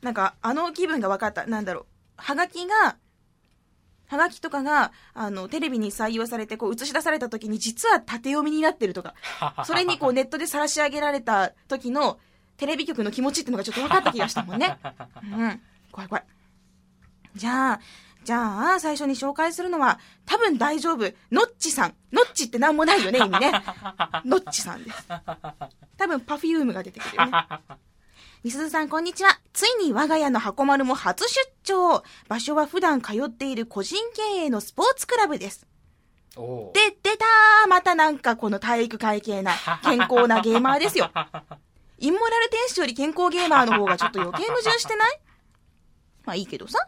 [0.00, 1.46] なんか、あの気分が分かった。
[1.46, 1.86] なんだろう。
[2.16, 2.96] はがきが、
[4.12, 9.14] はがきとかが、あの、テレビに採用されて、こう、映し出された時に、実は縦読みになってるとか、
[9.64, 12.18] それにこう、ネットで晒し上げられた時の、
[12.58, 14.78] テレビ局の気持ちっていうのがちょっと分かった気がしたもんね。
[15.24, 15.60] うん。
[15.90, 16.24] 怖い怖い。
[17.34, 17.80] じゃあ、
[18.22, 21.10] じゃあ、最初に紹介するのは、多分大丈夫。
[21.32, 21.94] ノッチさん。
[22.12, 23.50] ノッチってなんもないよね、意味ね。
[24.26, 25.08] ノッチさんです。
[25.96, 27.32] 多分、パフュームが出てくるよね。
[28.44, 29.38] みすずさん、こんにちは。
[29.52, 32.02] ついに我が家の箱丸も初出張。
[32.28, 35.64] 場所は普段通っている個人経営のスポーツクラブです。
[36.74, 39.52] で、出たーまたなんかこの体育会系な、
[39.84, 41.12] 健康なゲーマーですよ。
[42.00, 45.20] インモラル天使より健康ゲーマーの方がちょっと余計矛盾してない？
[46.24, 46.78] まあいいけどさ。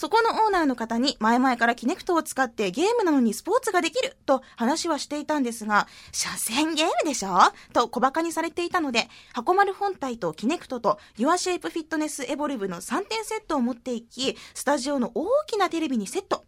[0.00, 7.36] そこのオーナーの方に前々から Kinect を使ってゲームなのにスポーツができると話はしていたんですが、所詮ゲームでしょ
[7.74, 16.46] と小馬鹿にされていたので、箱丸本体とキネクトと Your Shape Fitness Evolve の3点セットを持っていき、スタジオの大きなテレビにセット。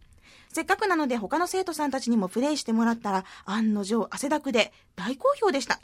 [0.51, 5.79] せっかくなので他の生徒さんたちにもプレイしてもらったら案の定汗だくで大好評でした。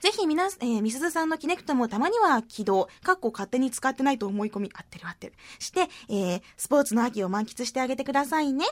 [0.00, 5.34] ぜひ皆、えー、みすずさんのキネクトもたまには起動、かっこ勝手に使ってないと思い込み、合ってる合ってる。
[5.58, 8.64] して、えー、スポーツの秋を満喫してあげてくださいね。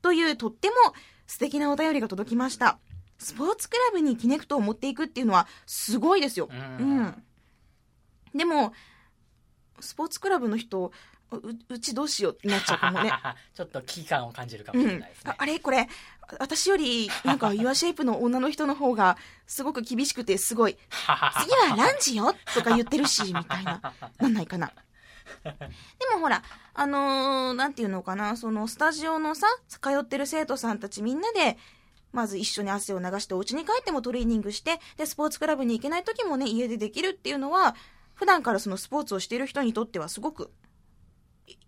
[0.00, 0.74] というとっても
[1.26, 2.78] 素敵なお便りが届きました。
[3.18, 6.48] スポーツクラブにキネクトを持っていくっていうのはすごいですよ。
[6.50, 7.22] ううんん。
[8.34, 8.72] でも、
[9.80, 10.90] スポーツクラブの人、
[11.32, 13.12] ううちどうしようってなっちゃうかもね。
[13.54, 15.32] ちょっと危機感を感じるかもうんしれないです、ね。
[15.32, 15.36] あ。
[15.38, 15.58] あれ？
[15.58, 15.88] これ
[16.38, 20.76] 私よりなんか Your Shape の女の人の方がすごく厳しくてすごい
[21.42, 23.80] 次はランジよとか言ってるしみたいな。
[24.18, 24.72] なんないかな。
[25.42, 25.52] で
[26.14, 26.42] もほら
[26.74, 28.36] あのーなんていうのかな。
[28.36, 31.58] そのスタジオのさ通ってる生徒さんたちみんなで
[32.12, 37.76] まず一緒に汗を流してお家に帰ってもトレーニングしてでスポーツクラブに行けない時もね家でできるっていうのは
[38.14, 40.50] 普段からそのスポーツをしている人にとってはすごく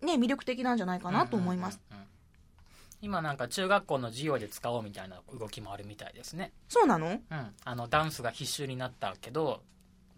[0.01, 2.09] ね魅力的なんじゃないかなと思います、うんうんうんうん。
[3.01, 6.51] 今なんか中学校の授業で使おうみたいな動きもあるみたいですね。
[6.67, 7.07] そうなの？
[7.07, 7.19] うん。
[7.63, 9.63] あの、ダンスが必修になったけど、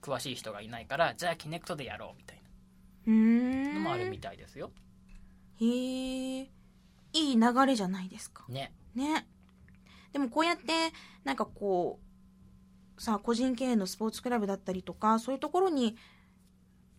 [0.02, 2.42] 詳しい人がいないから、じゃあキネクトでやろうみたい
[3.06, 4.72] なんのもあるみたいですよ。
[5.60, 5.66] へ
[6.40, 6.50] え
[7.14, 8.74] いい流れじゃないですかね。
[8.96, 9.28] ね
[10.12, 10.92] でもこうやって
[11.24, 12.00] なんかこ
[12.98, 15.96] うさ個人経営のスポーツクラブだったりとかそういうところに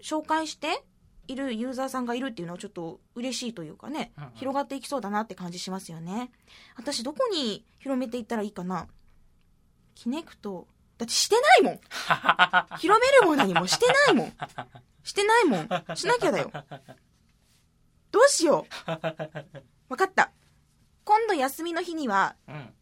[0.01, 0.85] 紹介して
[1.28, 6.30] いるユーザーさんがいるっていうのはちょっと嬉しいというかね、うんうん広がっていきそうだなって感じしますよね
[6.76, 8.88] 私どこに広めていったらいいかな？
[9.94, 10.66] キネクト
[10.98, 11.80] だってしてないもん。
[12.78, 14.32] 広めるも何もしてないもん。
[15.04, 15.96] してないもん。
[15.96, 16.50] しなきゃだよ。
[18.11, 18.90] どうしよう。
[18.90, 20.30] わかった。
[21.04, 22.74] 今度休みの日にはうん。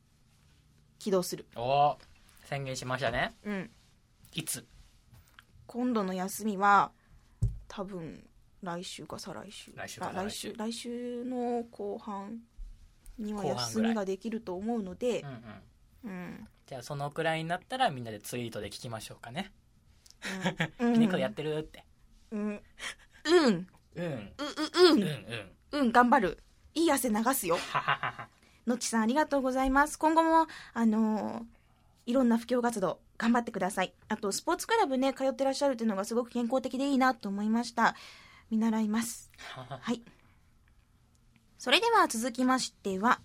[0.99, 1.47] 起動する。
[1.57, 1.97] おー
[2.45, 3.35] 宣言しましたね。
[3.45, 3.71] うん。
[4.35, 4.67] いつ？
[5.67, 6.91] 今度の休みは、
[7.69, 8.29] 多分、
[8.63, 9.73] 来週か再来週。
[9.75, 12.41] 来週来週週、来週の後半
[13.19, 15.21] には休みができると思うので
[16.05, 16.13] うん、うん。
[16.13, 16.49] うん。
[16.67, 19.53] じゃあそのくらいになったらみんなでツイートで聞きましょうかね。
[20.79, 20.93] うん。
[21.01, 21.85] 猫やってるって。
[22.31, 22.41] うん。
[22.41, 22.61] うん。
[23.25, 23.51] うん。
[23.51, 23.57] うん。
[23.57, 23.67] う、
[23.99, 24.07] う、
[24.85, 25.05] ううんうん。
[25.05, 25.57] ん。
[25.73, 26.43] うん、頑張る。
[26.75, 27.59] いい汗流すよ。
[28.67, 29.99] のっちさんありがとうございます。
[29.99, 31.61] 今後も、あのー
[32.07, 33.93] いろんな布教活動頑張ってください。
[34.09, 37.95] あと、スポーツクラブね、通ってらっしゃるっていうのがすごく健康的でいいなと思いました。
[38.51, 39.31] 見習います。
[39.39, 40.03] はい。
[41.59, 43.21] それでは続きましては、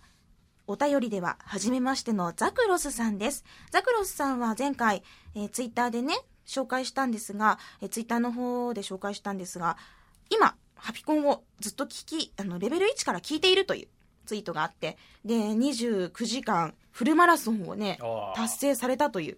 [0.67, 3.43] お便りでは、はじめましてのザクロスさんです。
[3.71, 5.03] ザクロスさんは前回、
[5.35, 9.77] えーツイッターでね、紹介したんですが、えーツイッターの方で紹介したんですが、
[10.29, 13.87] 今、ハピコンをずっと聞き、あの、レベル1から聞いているという
[14.25, 17.99] ツイートがあって、で、29時間フルマラソンをね、
[18.35, 19.37] 達成されたという。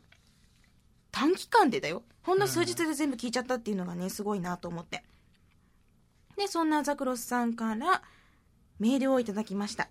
[1.11, 2.03] 短期間でだよ。
[2.23, 5.03] ほんの数日で全部聞いちゃったっていうのがね、すごいなと思って。
[6.37, 8.03] で、そんなザクロスさんから
[8.79, 9.89] メールをいただきました。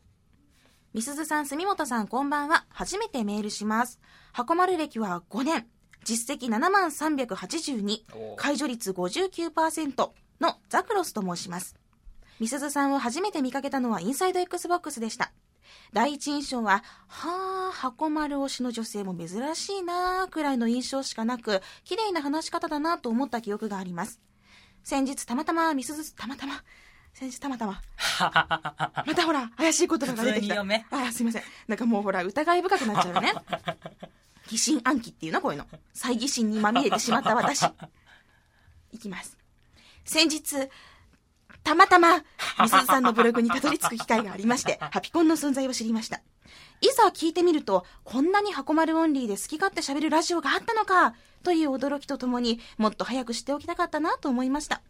[0.95, 2.65] みすずさん、住本さん、こんばんは。
[2.71, 3.99] 初めてメールします。
[4.33, 5.67] 箱丸歴は5年。
[6.05, 8.05] 実績7万382。
[8.15, 11.75] おー解除率59%のザクロスと申します。
[12.39, 15.33] みすずさんを初めて見かけたのはインサイド XBOX でした。
[15.93, 24.21] 第一印象は、はあ、箱丸推しの女性も珍しいなあくらいの印象しかなく、綺麗な話し方だなと思った記憶があります。
[24.87, 26.62] 先日たまたまみすず、たまたま、
[27.12, 27.83] 先日たまたま、
[29.05, 30.61] またほら、怪しい言葉が出てきた。
[30.61, 30.64] あ、
[31.11, 31.42] すいません。
[31.66, 33.35] なんかもうほら、疑い深くなっちゃうよね。
[34.46, 35.40] 疑心暗鬼っていうの？
[35.40, 35.66] こういうの。
[35.92, 37.64] 猜疑心にまみれてしまった私。
[38.92, 39.37] いきます。
[40.05, 40.68] 先日、
[41.64, 42.18] たまたま、
[42.61, 46.20] みすずさんのブログにたどり着く機会がありまして、ハピコンの存在を知りました。
[46.81, 54.83] いざ聞いてみると、こんなに箱丸オンリーで好き勝手喋るラジオがあったのか、という驚きとともにもっと早く知っておきたかったなと思いました。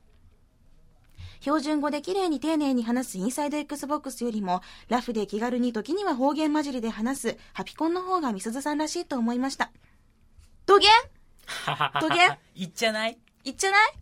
[1.40, 9.70] 標準語で綺麗に丁寧に話すインサイド XBOX よりも、ラフで気軽に時には方言混じりで話すハピコンの方がみすずさんらしいと思いました。
[10.64, 10.90] どげん
[12.00, 13.18] どげんいっちゃない？
[13.44, 13.92] いっちゃない？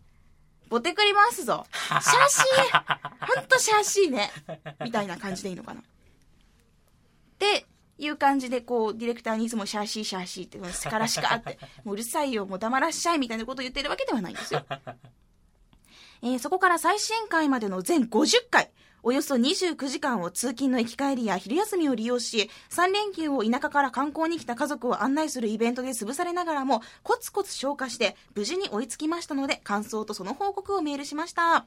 [0.70, 1.66] ボテクリ回すぞ。
[1.74, 2.82] シャーシー
[3.34, 4.30] ほんとシャーシーね。
[4.82, 5.80] みたいな感じでいいのかな。
[5.80, 5.84] っ
[7.38, 7.66] て
[7.98, 14.64] いう感じで、こう、ディレクターにいつもシャーシーシャーシーって、スカラシカって、もううるさいよ、もう黙らっしゃいみたいなことを言ってるわけではないんですよ。
[16.22, 18.70] えーそこから最新回までの全50回、
[19.06, 31.66] およそ29時間を通勤の行き帰りや昼休みを利用し、3連休を田舎から観光に来た家族を案内するイベントで潰されながらも、コツコツ消化して、無事に追いつきましたので、感想とその報告をメールしました。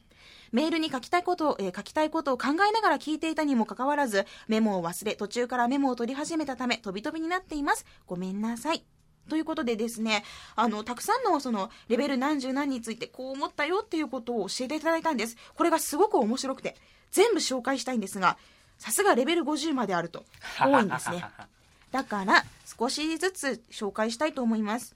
[0.52, 7.86] メールに書きたいことを、えー書きたいことを考えながら聞いていたにもかかわらず、メモを忘れ、途中からメモを取り始めたため、飛び飛びになっています。
[8.08, 8.84] ごめんなさい。
[9.30, 10.23] ということでですね、
[10.56, 15.38] あの、たくさんのその、レベル何十何についてこう思ったよっていうことを教えていただいたんです。
[15.54, 16.76] これがすごく面白くて、
[17.11, 18.37] 全部紹介したいんですが、
[18.77, 20.25] さすがレベル50まであると、
[20.59, 21.25] 多いんですね。
[21.91, 24.95] だから、少しずつ紹介したいと思います。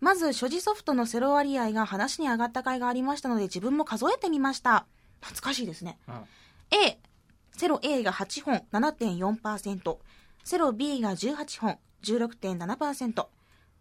[0.00, 4.86] まず、所持ソフトのセロ割合が話に上がった回がありましたので、自分も数えてみました。
[5.20, 5.98] 懐かしいですね。
[6.08, 6.24] うん
[6.70, 6.98] A、
[7.56, 9.98] セロ A が8本、7.4%。
[10.44, 13.26] セロ B が18本、16.7%。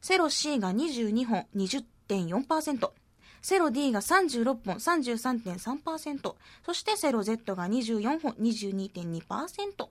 [0.01, 2.91] セロ C が22本、20.4%。
[3.41, 6.35] セロ D が36本、33.3%。
[6.65, 9.89] そしてセロ Z が24本、22.2%。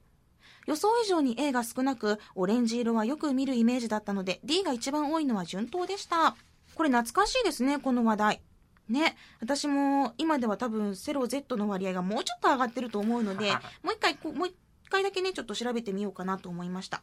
[0.66, 6.36] 予想以上に A が少なく、オレンジ色はよく見るイメージだったので、D が一番多いのは順当でした。
[6.74, 8.40] これ懐かしいですね、この話題。
[8.88, 14.54] ね、私も今では多分セロ Z の割合がもうちょっと上がってると思うので、 もう一回もう一
[14.88, 17.02] 回だけね、ちょっと調べてみようかなと思いました。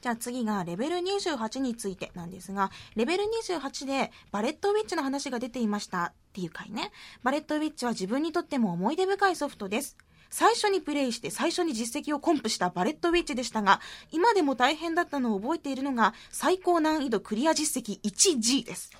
[0.00, 6.90] じゃあ次がレベル28についてなんですが、レベル28でバレットウィッチの話が出ていましたっていう回ね。
[7.22, 9.96] バレットウィッチは自分にとっても思い出深いソフトです。
[10.30, 18.90] 最初にプレイして最初に実績をコンプしたバレットウィッチでしたが、今でも大変だったのを覚えているのが最高難易度クリア実績 1G です。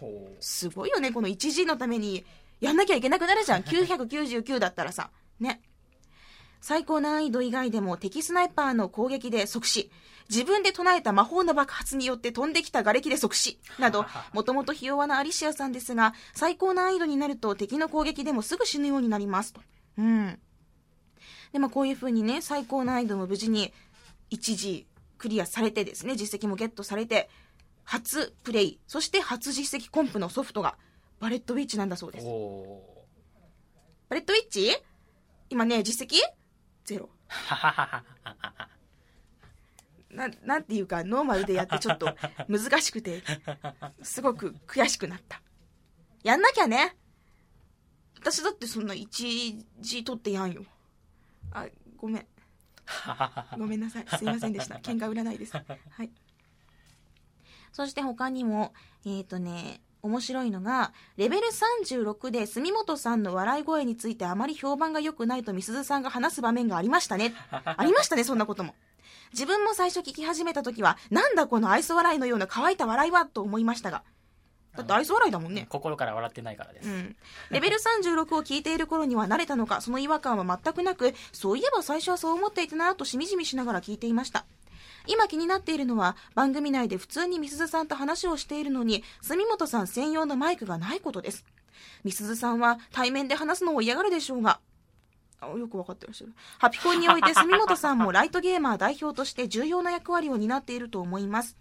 [0.40, 2.24] すごいよね、この 1G のために
[2.60, 3.62] やんなきゃいけなくなるじゃん。
[3.64, 5.10] 999だったらさ。
[5.38, 5.62] ね。
[6.60, 9.90] 最高難易度以外でも敵スナイパーの攻撃で即死、
[10.30, 19.60] 自分で唱えた魔法の爆発によって飛んできた瓦礫で即死、など、もともとひ弱なアリシアさんですが、最高難易度になると敵の攻撃でもすぐ死ぬようになりますと。
[19.98, 20.38] うん。
[21.52, 23.72] で、まあこういう風にね、最高難易度も無事に
[24.30, 24.86] 1G
[25.18, 27.28] クリアされてですね、実績もゲットされて、
[27.82, 30.76] 初プレイ、そして初実績コンプのソフトが、
[31.18, 32.26] バレットウィッチなんだそうです。
[32.26, 32.80] お
[34.08, 34.76] バレットウィッチ？
[35.50, 36.20] 今ね、実績？
[36.84, 37.10] ゼロ。
[40.10, 42.14] な、なんていうか、ノーマルでやってちょっと
[42.48, 43.22] 難しくて、
[44.02, 45.40] すごく悔しくなった。
[46.22, 46.96] やんなきゃね。
[48.18, 50.64] 私だってそんな一時取ってやんよ。
[51.52, 52.26] あ、ごめん。
[53.56, 54.06] ごめんなさい。
[54.08, 54.76] すいませんでした。
[54.76, 55.52] 喧嘩売らないです。
[55.56, 55.62] は
[56.02, 56.10] い。
[57.72, 67.34] そして他にも、えっ、ー、とね、面白いのが、レベル36で住本さんの笑い声についてあまり評判が良くないとみすずさんが話す場面がありましたね。
[67.50, 68.74] ありましたね、そんなことも。
[69.32, 74.02] 自分も最初聞き始めた時は、なんだこの愛想笑いのような乾いた笑いはと思いましたが。
[74.76, 75.66] だって愛想笑いだもんね。
[75.68, 76.88] 心から笑ってないからです。
[76.88, 77.16] うん。
[77.50, 84.46] レベル36を聞いている頃には慣れたのか、その違和感は全くなく、そういえば最初はそう思っていたなとしみじみしながら聞いていました。
[85.06, 91.44] 今気になっているのは、番組内で普通にみすずさんと話をしているのに、住本さん専用のマイクがないことです。
[92.04, 94.60] みすずさんは対面で話すのを嫌がるでしょうが、
[95.40, 96.34] あよくわかってらっしゃる。
[96.58, 101.56] ハピコンにおいて住本さんも ライトゲーマー代表として重要な役割を担っていると思います。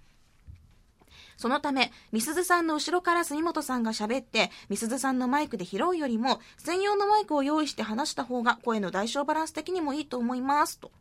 [1.38, 10.80] そのため、みすずさんの後ろから住本さんが喋って、みすずさんのマイクで拾うよりも、専用のマイクを用意して話した方が声の代償バランス的にもいいと思います。
[10.80, 10.92] と。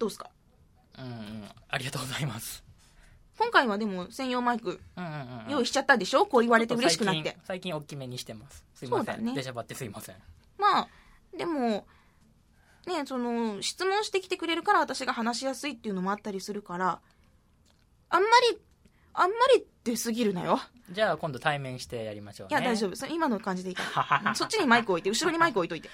[0.00, 0.30] どうですか？
[0.98, 1.48] うんうん。
[1.68, 2.64] ありがとうございます。
[3.38, 4.80] 今回はでも専用マイク
[5.48, 6.26] 用意しちゃったでしょ？
[6.26, 10.16] こう言われて嬉しくなって最近大きめにしてますすいません、ね、出しゃばってすいません
[10.58, 10.88] まあ
[11.36, 11.86] でも
[12.86, 17.00] ねその質問してきてくれるから私が話しやすいっていうのもあったりするから
[18.10, 18.58] あんまり
[19.14, 20.58] あんまり出すぎるなよ。
[20.90, 23.06] じゃあ今度対面してやりましょう、ね、いや大丈夫。
[23.06, 24.34] 今の感じでいいから。
[24.34, 25.88] そっちにマイク置いて後ろにマイク置いといて。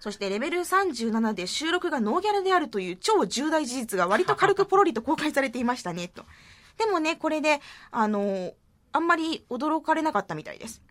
[0.00, 6.24] そしてレベル37で収録がノーギャラであるという超重大事実が割と軽くポロリと公開されていましたね、と。
[6.78, 8.54] でもね、これで、あの
[8.92, 10.82] あんまり驚かれなかったみたいです。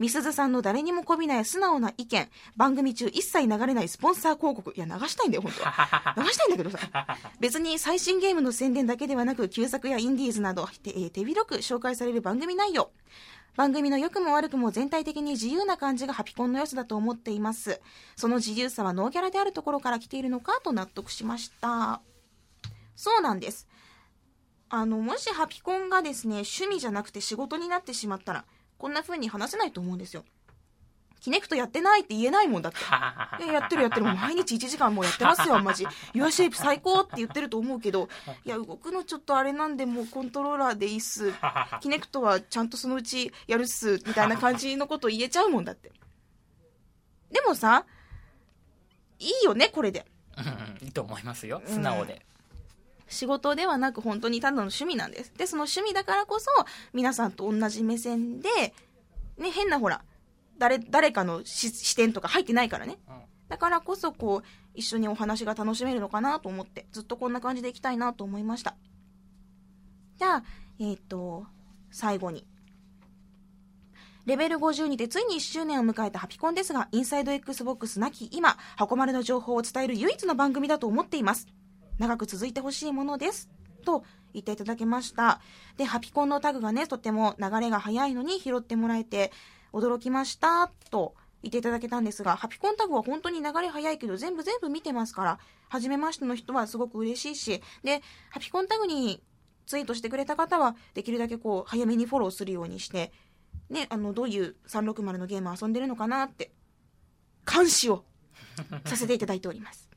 [0.00, 4.72] みすずさんの誰にもこびない素直な意見、番組中一切流れないスポンサー広告。
[4.74, 6.14] いや、流したいんだよ、本当は。
[6.16, 6.78] 流したいんだけどさ。
[7.38, 12.90] 別に最新ゲームの宣伝だけではなく、旧作やインディーズなど、手広く紹介される番組内容。
[13.56, 17.82] 番組の良くも悪くも全体的に自由な感じがハピコンの良さだと思っています。
[18.16, 22.00] その自由さはノーギャラであるところから来ているのかと納得しました。
[22.96, 23.68] そうなんです。
[24.70, 28.44] あの、もしハピコンがですね、趣味じゃなくて仕事になってしまったら、
[28.80, 30.24] こんな風に話せないと思うんですよ。
[31.20, 32.78] キネクトやってないって言えないもんだって。
[33.44, 34.06] いや、やってるやってる。
[34.06, 35.86] もう毎日1時間もうやってますよ、マジ。
[36.14, 38.08] ユアシェイプ最高って言ってると思うけど、
[38.46, 41.34] いや、動くのちょっとあれなんで、もうコントローラーでいいっす。
[41.82, 45.92] キネクトはちゃんとそのうちやるっす、みたいな感じのこと言えちゃうもんだって。
[47.30, 47.84] でもさ、
[49.18, 50.06] いいよね、これで。
[50.80, 52.24] いいと思いますよ、素直で。
[53.10, 55.32] 仕事ではなく本当にただの趣味なんです。
[55.36, 56.46] で、その趣味だからこそ、
[56.92, 58.48] 皆さんと同じ目線で、
[59.36, 60.02] ね、変なほら、
[60.58, 62.98] 誰、誰かの視点とか入ってないからね。
[63.48, 68.76] だからこそ、こう、一緒にお話が楽しめるのかなと思って、ずっとこんな感じでいきたいなと思いました。
[70.18, 70.42] じゃあ、
[70.78, 71.46] えっ、ー、と、
[71.90, 72.46] 最後に。
[74.26, 81.48] レベル52でついに1周年を迎えたハピコンですが、インサイド XBOX なき今、箱丸の情報を伝える唯一の番組だと思っています。
[82.00, 83.50] 長く続いてほしいものです。
[83.84, 85.40] と言っていただけました。
[85.76, 89.30] で、ハピコンのタグがね、とっても流れが早いのに拾ってもらえて、
[89.74, 99.22] 驚きましたと言っていただけたんですが、ハピコンタグは本当に流れ早いけど全部全部見てますから、初めましての人はすごく嬉しいし、で、ハピコンタグに
[99.66, 103.12] ツイートしてくれた方は、できるだけこう、早めにフォローするようにして、
[103.68, 106.50] ね、あの、どういう360のゲームを遊んでるのかなって、
[107.46, 108.04] 監視を
[108.86, 109.89] させていただいております。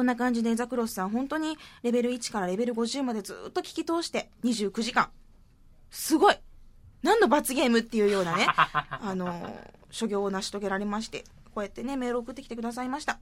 [0.00, 5.10] こんな感じでザクロスさん本当にレベル1からレベル50までずっと聞き通して29時間。
[5.90, 6.36] すごい
[7.02, 9.54] 何の罰ゲームっていうようなね、 あの、
[9.90, 13.20] 所業を成し遂げられまして、こうやってね、メールを送ってきてくださいました。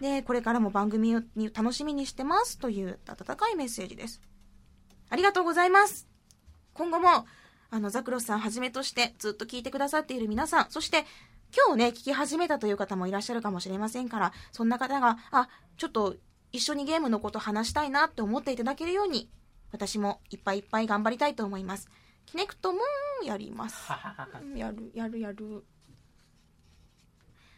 [0.00, 4.20] で、これからも番組に楽しみにしてますという温かいメッセージです。
[5.10, 6.08] ありがとうございます。
[6.74, 7.28] 今後も、
[7.70, 11.06] あの、ザクロスさんはじめとしてずっと聞いてくださっている皆さん、そして
[11.56, 15.48] 今日ね、聞き始めたという方もいらっしゃるかもしれませんから、そんな方が、あ、
[15.78, 16.16] ちょっと
[16.52, 19.30] 一緒にゲームのこと話したいなって思っていただけるように、
[19.72, 21.88] 私もいっぱいいっぱい頑張りたいと思います。
[22.26, 22.80] キネクトも
[23.24, 23.90] やります。
[24.54, 25.64] やる、やる、やる。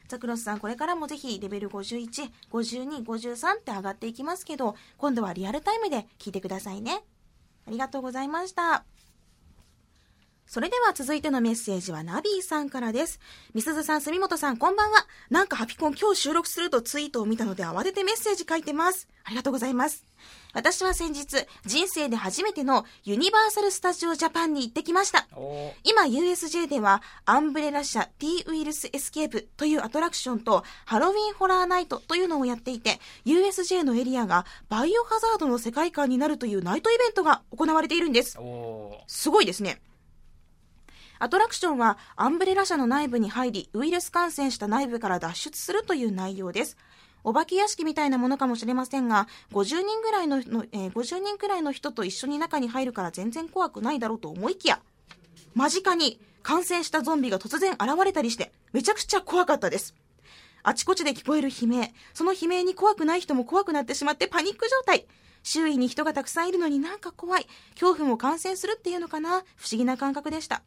[0.09, 7.05] ザクロスさん、これからもぜひレベル51、52、53って上がっていきますけど、今度はリアルタイムで聞いてくださいね。
[7.67, 8.85] ありがとうございました。
[10.51, 13.21] それでは続いてのメッセージはナビーさんからです。
[13.55, 15.07] みすずさん、住本さん、こんばんは。
[15.31, 19.07] なんかハピコン今日収録するとツイートを見たので慌ててメッセージ書いてます。
[19.23, 20.05] ありがとうございます。
[20.53, 25.29] 私は先日、人生で初めてのユニバーサル・スタジオ・ジャパンに行ってきました。
[25.85, 38.37] 今 USJ ではアンブレラ社 T ウイルスエスケープというアトラクションとハロウィンホラーナイトというのをやっていて USJ のエリアがバイオハザードの世界観になるというナイトイベントが行われているんです。
[39.07, 39.81] すごいですね。
[41.23, 46.79] アトラクションはアンブレラ社の内部に入りウイルス感染した内部から脱出するという内容です。
[47.23, 54.81] お化け屋敷みたいなものかもしれませんが、50人ぐらいの、えー50人くらいの人と一緒に中に入るから全然怖くないだろうと思いきや、
[55.55, 59.95] 間近に感染したゾンビが突然現れたりして、めちゃくちゃ怖かったです。
[60.63, 61.93] あちこちで聞こえる悲鳴。
[62.15, 65.05] その悲鳴に怖くない人も怖くなってしまってパニック状態。
[65.43, 67.47] 周囲に人がたくさんいるのになんか怖い。
[67.75, 69.43] 恐怖も感染するっていうのかな？
[69.57, 70.63] 不思議な感覚でした。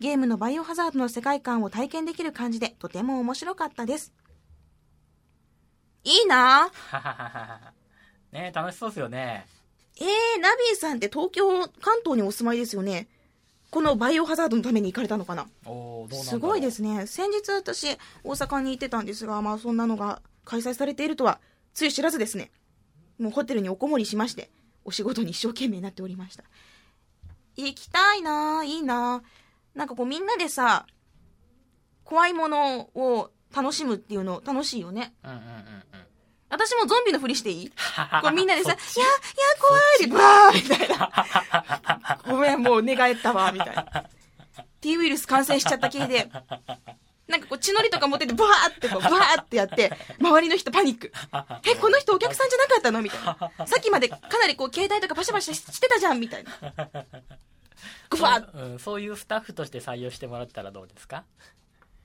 [0.00, 4.14] ゲームのバイオハザードの世界観を体験できる感じでとても面白かったです。
[6.04, 6.70] いいな
[8.32, 9.46] ね楽しそうですよね。
[9.98, 13.08] えー、ナビーさんって東京、関東にお住まいですよね。
[13.70, 15.46] このバイオハザードのために行かれたのかな
[16.10, 17.06] すごいですね。
[17.06, 21.40] 先日私、大阪に行ってたんですが、まあそんなのが開催されているとは、
[21.74, 22.50] つゆ知らずですね。
[23.18, 24.50] もうホテルにおこもりしまして、
[24.86, 26.44] お仕事に一生懸命になっておりました。
[27.56, 29.39] 行きたいなぁ、いいなぁ。
[29.74, 30.86] なんかこうみんなでさ、
[32.04, 35.14] 怖いものを楽しむっていうの楽しいよね。
[35.24, 35.44] うんうんうんうん。
[36.48, 37.70] 私もゾンビのふりしていい？
[38.22, 38.86] こうみんなでさ、いや、いや
[39.54, 42.20] ち、怖いで、バーみたいな。
[42.26, 44.04] ごめん、もう寝返ったわ、みたいな。
[44.80, 46.28] T ウイルス感染しちゃった系で、
[47.28, 51.12] なんかこう血のりとか持ってて、バーってこう、バーってやって、周りの人パニック。
[51.64, 53.00] え、この人お客さんじゃなかったの？
[53.02, 53.66] みたいな。
[53.68, 56.50] さっきまでかなりこう、携帯とかパシャパシャしてたじゃん、みたいな。
[58.10, 61.24] グワッうん、そういうスタッフとして採用してもらったらどうですか？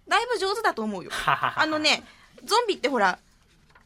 [0.07, 1.11] だいぶ上手だと思うよ。
[1.26, 2.03] あのね、
[2.43, 3.17] ゾンビってほら、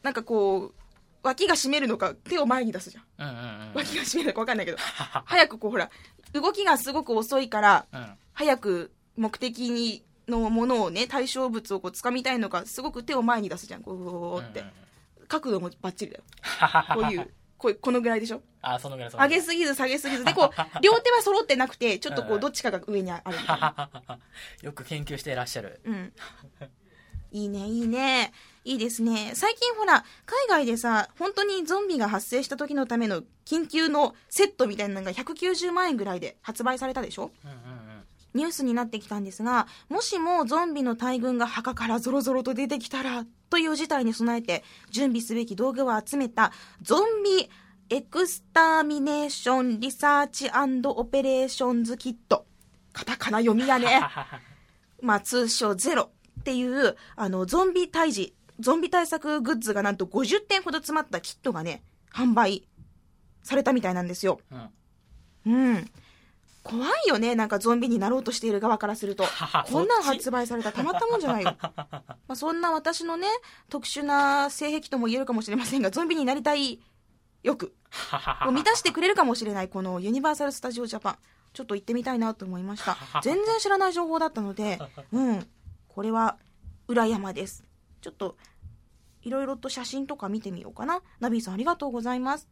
[0.02, 0.74] なんかこう、
[1.22, 3.04] 脇が締めるのか手を前に出すじゃん。
[3.18, 3.38] うんうんう
[3.70, 3.72] ん。
[3.74, 4.78] 脇が締めるのか分かんないけど。
[5.24, 5.90] 早くこうほら、
[6.32, 8.18] 動きがすごく遅いから、うん。
[8.32, 14.64] 早く目的にのものをね、対象物をこう掴みたいのか、すごく手を前に出すじゃん、こうって。
[15.28, 16.24] 角度もバッチリだよ。
[16.94, 18.42] こういう、こうこのぐらいでしょ？
[18.62, 20.24] あ、そのぐらいそのぐらい上げすぎず下げすぎず。
[20.24, 20.50] で、こう、
[20.82, 23.90] 両手は揃ってなくて、ちょっとこうどっちかが上にあるみたいな。
[24.62, 25.80] よく研究していらっしゃる。
[25.84, 26.12] うん。
[27.32, 28.32] いいね、いいね。
[28.64, 29.32] いいですね。
[29.34, 37.30] 最近ほら、海外でさ、本当にゾンビが発生した時のための緊急のセットみたいなのが190万円ぐらいで発売されたでしょ？
[37.44, 38.04] うんうんうん。
[38.34, 47.50] ニュースになってきたんですが、もしもゾンビの大群が墓からゾロゾロと出てきたら、という事態に備えて、準備すべき道具を集めた、 Zombie
[47.90, 52.46] Extermination Research Operations Kit。
[52.92, 54.00] カタカナ読みやね。
[55.02, 61.82] まあ、通称ゼロっていう、あの、ゾンビ退治、ゾンビ対策グッズがなんと50点ほど詰まったキットがね、
[62.12, 62.68] 販売
[63.42, 64.40] されたみたいなんですよ。
[65.46, 65.52] うん。
[65.52, 65.90] うん。
[66.62, 67.34] 怖いよね。
[67.34, 69.24] なんかゾンビになろうとしている側からすると。
[69.70, 71.56] こんなん発売されたらたまったもんじゃないよ。
[71.62, 73.28] まあそんな私のね、
[73.68, 76.80] 特殊な性癖とも言えるかもしれませんが、ゾンビになりたい
[77.42, 77.74] 欲
[78.46, 81.18] を満たしてくれるかもしれない、このユニバーサル・スタジオ・ジャパン。
[81.52, 82.96] ちょっと行ってみたいなと思いました。
[83.22, 84.78] 全然知らない情報だったので、
[85.12, 85.48] うん。
[85.88, 86.36] これは、
[86.86, 87.64] 裏山です。
[88.00, 88.36] ちょっと、
[89.22, 91.02] いろいろと写真とか見てみようかな。
[91.18, 92.48] ナビーさんありがとうございます。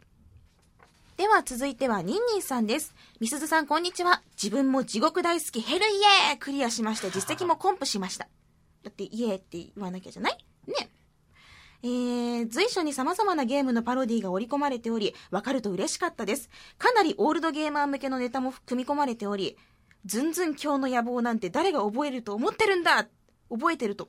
[1.19, 2.95] では続いてはニンニンさんです。
[3.19, 4.23] みすずさんこんにちは。
[4.41, 5.89] 自分も地獄大好きヘルイ
[6.31, 8.29] えークリアしまして実績もコンプしました。
[8.85, 10.39] だってイエーって言わなきゃじゃない？
[10.69, 10.89] ね。
[11.83, 16.51] えー、随所に様々なゲームのパロディが織り込まれており、わかると嬉しかったです。
[16.79, 19.57] かなりオールドゲーマー向けのネタも組み込まれており、
[20.07, 23.09] ズンズン教の野望なんて誰が覚えると思ってるんだ？
[23.51, 24.09] 覚えてると。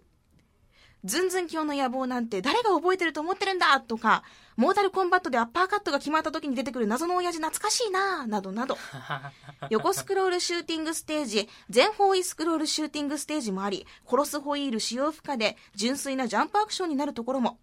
[1.05, 3.79] ズンズン教の野望なんて誰が覚えてると思ってるんだ？
[3.79, 4.23] とか、
[4.59, 8.77] モータルコンバットでアッパーカットが決まった時に出てくる謎の親父懐かしいななどなど。
[9.71, 17.57] 横スクロールシューティングステージ、全方位スクロールシューティングステージもあり、殺すホイール使用負荷で純粋なジャンプアクションになるところも。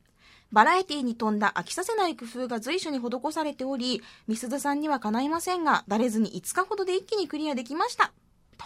[0.53, 8.11] バラエティに富んだ飽きさせない工夫が随所に施されており、みすずさんにはかないませんが、だれずに5日ほどで一気にクリアできました。
[8.57, 8.65] と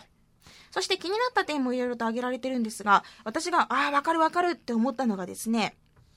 [0.71, 5.77] そして気になった点もいろいろと挙げられてるんですが、私が、ああ、わかるわかるって思ったのがですね、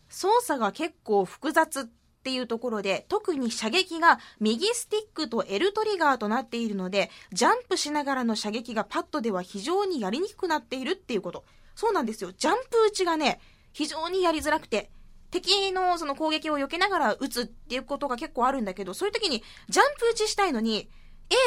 [0.09, 1.89] 操作が結構複雑
[2.23, 11.43] っていうところで、特に射撃が右スティックと L トリガーとなっているので、ジャンプしながらの射撃がパッドでは非常にやりにくくなっているっていうこと。
[11.75, 12.31] そうなんですよ。
[12.31, 13.41] ジャンプ打ちがね、
[13.73, 14.89] 非常にやりづらくて、
[15.31, 20.87] 敵のその攻撃を避けながら撃つっていうことが結構あるんだけど、そういう時にジャンプ打ちしたいのに、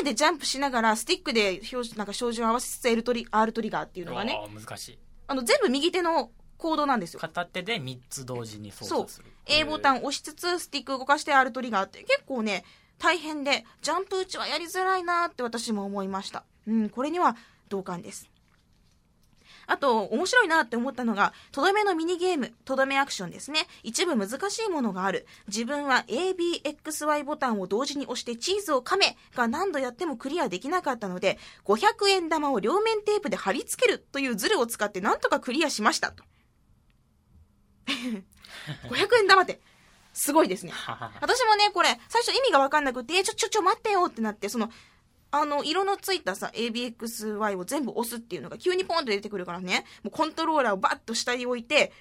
[0.01, 7.21] A でジャンプしながら、スティックで表なんか照準を合わせつつ L トリ、R トリガーっていうのがね、難しいあの、全部右手のコードなんですよ。
[7.21, 9.27] 片手で3つ同時に操そう作する。
[9.47, 12.65] A ボタンン押しつつ、スティック動かして R トリガーって結構ね、
[12.99, 16.45] 大変で、ジャンプ打ちはやりづらいなって私も思いました。
[16.67, 17.37] うん、これには
[17.69, 18.31] 同感です。
[19.69, 23.67] あと、面白いなって思ったのが、とどめのミニゲーム、とどめアクションですね。
[23.83, 25.27] 一部難しいものがある。
[25.49, 36.23] 自分は ABXY ボタンを同時に押してチーズを噛めが何度やってもクリアできなかったので、500円玉を両面テープで貼り付けるというズルを使ってなんとかクリアしましたと。
[37.87, 39.61] 500円玉って、
[40.13, 40.73] すごいですね。
[41.21, 44.71] 私もね、これ、最初意味がわかんなくて、えちょ、ちょ、ちょ、待ってよってなって、その、
[45.31, 51.93] あの、色のついたさ、ABXY を全部押すっていうのが急にポンと出てくるからね、もうコントローラーをバッと下に置いて、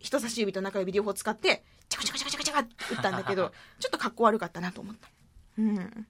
[0.00, 5.08] 人差し指と中指両方使って、チャカチャカチャカチャカチャカって打ったんだけど、 ちょっと格好悪かったなと思った。
[5.58, 6.06] うん。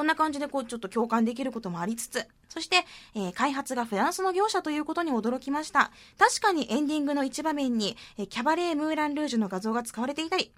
[0.00, 5.90] こんな感じでこうちょっと共感できることもありつつ、そして、えー開発がフランスの業者ということに驚きました。
[6.18, 10.54] 確かにエンディングの一場面に、えーキャバレー・ムーラン・ルージュの画像が使われていたり、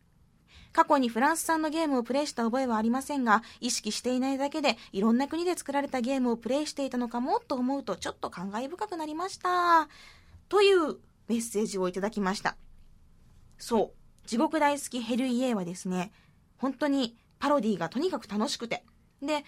[0.72, 9.88] 過去にフランス産のゲームをプレイした覚えはありませんが、意識していないだけで、いろんな国で作られたゲームをプレイしていたのかもと思うと、ちょっと感慨深くなりました。
[10.48, 12.54] というメッセージをいただきました。
[13.58, 13.92] そ
[14.24, 14.28] う。
[14.28, 16.12] 地獄大好きヘルイエーはですね、
[16.58, 18.84] 本当にパロディがとにかく楽しくて。
[19.22, 19.44] で、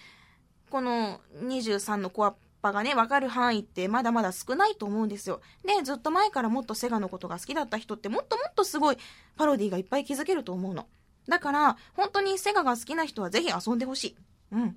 [0.69, 5.41] この23のコアパがね、わかる範囲ってまだまだ少ないと思うんですよ。
[5.63, 8.97] で、ずっと前からもっとセガのことが好きだった人ってもっともっとすごい
[9.37, 10.87] パロディがいっぱい気づけると思うの。
[11.27, 14.15] だから、本当にセガが好きな人はぜひ遊んでほしい。
[14.51, 14.75] うん。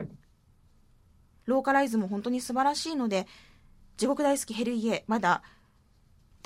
[1.47, 3.27] ローカライズも本当に素晴らしいので、
[3.97, 5.43] 地獄大好きヘルイエ、まだ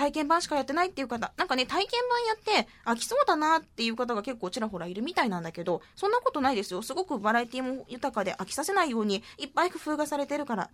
[0.03, 2.25] 体験版しかやってないっていう方、なんかね、体験版
[2.57, 6.83] やって飽きそうだなっていう方が結構ちらほらいるみたいなんだけど、そんなことないですよ。
[6.83, 10.71] すごくバラエティも豊かで飽きさせないようにいっぱい工夫がされてるから、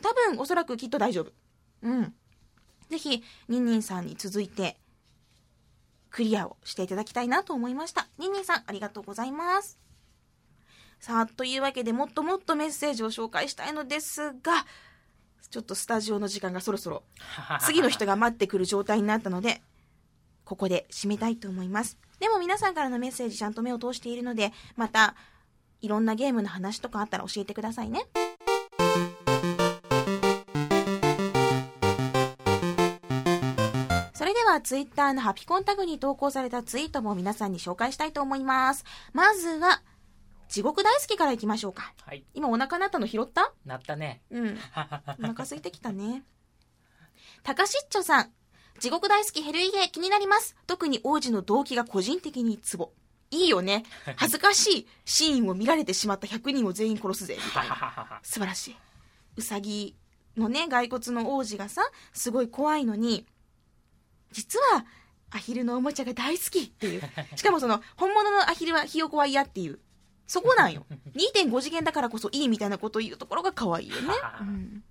[0.00, 1.32] 多分おそらくきっと大丈夫。
[1.82, 2.14] うん。
[2.90, 4.76] ぜひ、ニンニンさんに続いて、
[6.10, 8.06] クリアをしていただきたいなと思いました。
[8.18, 9.80] ニンニンさん、ありがとうございます。
[11.00, 14.64] さあ、というわけでもっともっとメッセージを紹介したいのですが、
[15.50, 17.02] ちょっとスタジオの時間がそろそろ
[17.60, 19.62] 次の人が待ってくる状態になったので、
[20.44, 21.98] ここで締めたいと思います。
[22.20, 25.14] でも皆さんからのメッセージちゃんと目を通しているので、また、
[25.80, 28.06] いろんなゲームの話とかあったら教えてくださいね。
[34.14, 38.84] それでは、ツイッターのハピコンタグに投稿されたツイートも皆さんに紹介したいと思います。
[39.12, 39.82] まずは、
[40.54, 41.92] 地獄大好きからいきましょうか。
[42.06, 42.24] はい。
[42.32, 43.52] 今お腹鳴ったの拾った？
[43.66, 44.22] なったね。
[44.30, 44.56] うん。
[45.18, 46.22] お腹空いてきたね。
[47.42, 48.32] たかしっちょさん。
[48.78, 50.54] 地獄大好きヘルイゲ気になります。
[50.68, 52.92] 特に王子の動機が個人的にツボ。
[53.32, 53.82] いいよね。
[54.14, 57.36] 恥ずかしいシーンを見られてしまった100人を全員殺すぜ。
[57.44, 58.20] みたいな。
[58.22, 58.76] 素晴らしい。
[59.34, 59.96] うさぎ
[60.36, 61.82] のね、骸骨の王子がさ、
[62.12, 63.26] すごい怖いのに、
[64.30, 64.86] 実は、
[65.30, 67.02] アヒルのおもちゃが大好きっていう。
[67.34, 69.80] しかもその、本物のアヒルはひよこは嫌っていう。
[70.26, 70.86] そこなんよ。
[71.14, 74.08] 2.5次元だからこそいいみたいなことを言うところが可愛いよね。
[74.40, 74.82] うん。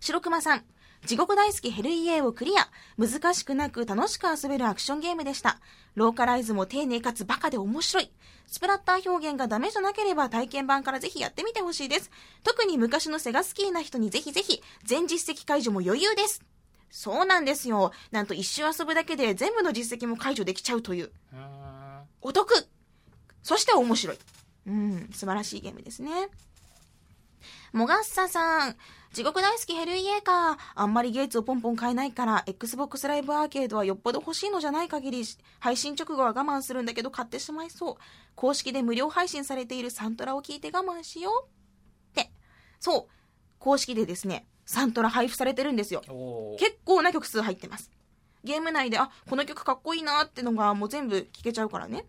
[0.00, 0.64] 白熊さん。
[1.06, 2.68] 地獄大好きヘルイエーをクリア。
[2.98, 5.58] 難しくなく楽しく遊べるアクションゲームでした。
[5.94, 8.10] ローカライズも丁寧かつバカで面白い。
[8.46, 12.10] スプラッター表現がダメじゃなければ体験版からぜひやってみてほしいです。
[12.44, 16.42] 特に昔のセガスキーな人にぜひぜひ、全実績解除も余裕です。
[16.90, 17.92] そうなんですよ。
[18.10, 21.12] なんと一周遊ぶだけで全部の実績も解除できちゃうという。
[22.20, 22.66] お得
[23.42, 24.18] そして面白い。
[24.66, 26.28] うん、素晴らしいゲームですね。
[27.72, 28.76] もがっささん。
[29.12, 30.56] 地獄大好きヘルイエーか。
[30.74, 35.24] あんまりゲーツをポンポン買えないから、Xbox ライブアーケードはよっぽど欲しいのじゃない限り、
[35.58, 37.96] 配信直後は我慢するんだけど買ってしまいそう。
[38.36, 41.44] 公式で無料配信されているサントラを聞いて我慢しよう。
[42.20, 42.30] って。
[42.78, 43.12] そう。
[43.58, 46.02] 公式でですね、サントラ配布されてるんですよ。
[46.58, 47.90] 結構な曲数入ってます。
[48.44, 52.06] ゲーム内で、あ、この曲かっこいいなってのがもう全部聴けちゃうからね。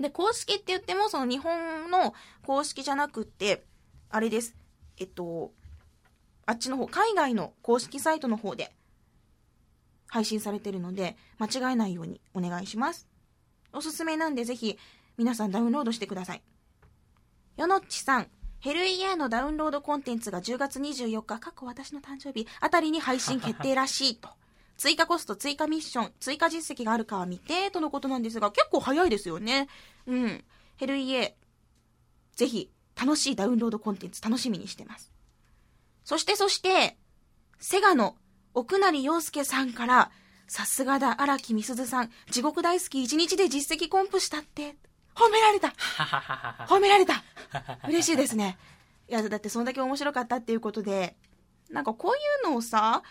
[0.00, 2.14] で、公式って言っても、その日本の
[2.46, 3.64] 公式じゃなくって、
[4.10, 4.56] あれです。
[4.98, 5.52] えっと、
[6.46, 8.74] あっちの方、海外の公式サイトの方で
[10.06, 13.08] 配信されてるので、間違えないようにお願いします。
[13.72, 14.78] おすすめなんでぜひ
[15.18, 16.42] 皆さんダウンロードしてください。
[17.56, 18.28] よのっちさん、
[18.60, 24.30] ヘルイヤーのダウンロードコンテンツが10月24日、過去私の誕生日あたりに配信決定らしいと。
[24.78, 29.68] 追加コスト、追加ミッション、追加実績があるかは見て、とのことなんですが、結構早いですよね。
[30.06, 30.44] うん。
[30.76, 35.12] ヘルイエー、ぜひ、楽しいダウンロードコンテンツ楽しみにしてます。
[36.04, 36.96] そしてそして、
[37.58, 38.16] セガの
[38.54, 40.12] 奥成陽介さんから、
[40.46, 44.76] さすがだ、荒木みすずさん、地獄大好き一日で実績コンプしたって。
[45.16, 45.74] 褒められた
[46.70, 47.24] 褒められた
[47.88, 48.56] 嬉しいですね。
[49.08, 51.16] いや、だってそんだけ面白かったっていうことで、
[51.68, 53.02] なんかこういうのをさ、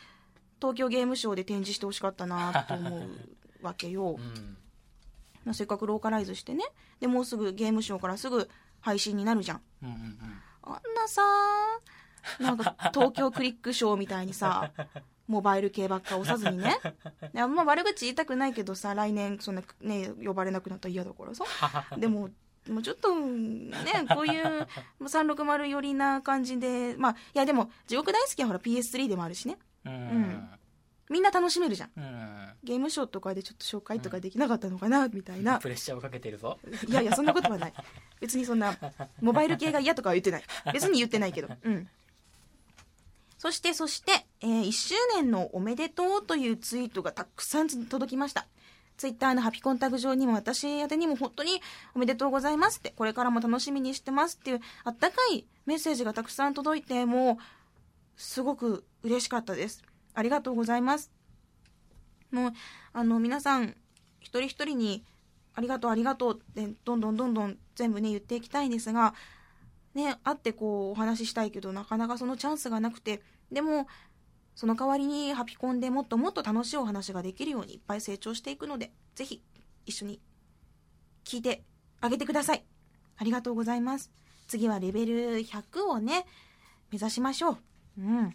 [0.60, 4.22] 東京ゲームショウで展示してほしかったなと思うわけよ う。
[4.22, 4.58] ん
[5.46, 6.66] まあせっかくローカライズしてね。
[7.00, 8.50] で、もうすぐゲームショウからすぐ
[8.82, 9.62] 配信になるじゃん。
[9.84, 10.20] うんうんうん
[10.70, 11.22] あんなさ、
[12.40, 14.72] なんか 東京クリックショーみたいにさ、
[15.28, 16.78] モバイル系ばっか押さずにね。
[17.36, 21.46] あんま悪口言いたくないけどさ、来年そんなね、呼ばれなくなったら嫌だからさ。
[21.98, 22.30] でも、
[22.68, 24.68] もうちょっと、ね、こういう
[25.02, 29.58] 360寄りな感じで、まあ、いやでも、地獄大好きはほら PS3 でもあるしね。
[29.88, 30.50] うんん
[31.10, 31.90] みんな楽しめるじゃん。
[31.98, 35.60] うんゲームショーとかでちょっと紹介とかできなかったのかな、みたいな。
[35.62, 37.74] プレッシャーをかけてるぞいやいや、そんなことはない。
[38.20, 38.76] 別にそんな、
[39.22, 40.44] モバイル系が嫌とかは言ってない。
[40.74, 41.50] 別に言ってないけど。
[41.64, 41.88] うん。
[43.38, 48.48] そして、そして、えー1周年のおめでとうというツイートがたくさん届きました。
[48.98, 51.62] ツイッターのハピコンタグ上にも私宛てにも本当に
[51.94, 57.38] おめでとうございますって、これからも楽しみにしてますっていうあったかいメッセージがたくさん届いて、もう、
[58.18, 59.84] すごく嬉しかったです。
[60.14, 61.12] ありがとうございます。
[62.32, 62.54] もう、
[62.94, 63.76] あの、皆さん、
[64.20, 65.04] 一人一人に、
[65.54, 69.14] ありがとう、ありがとうって、どんどんどんどん全部ね、言っていきたいんですが、
[69.94, 73.88] ね、会ってこう、お話ししたいけど、なかなかそのチャンスがなくて、でも、
[74.56, 79.42] その代わりにハピコンでもっともっと楽しいお話ができるようにいっぱい成長していくので、ぜひ、
[79.86, 80.20] 一緒に
[81.24, 81.64] 聞いて
[82.02, 82.64] あげてください。
[83.18, 84.12] ありがとうございます。
[84.48, 86.26] 次はレベル100をね、
[86.92, 87.58] 目指しましょう。
[88.00, 88.34] うん。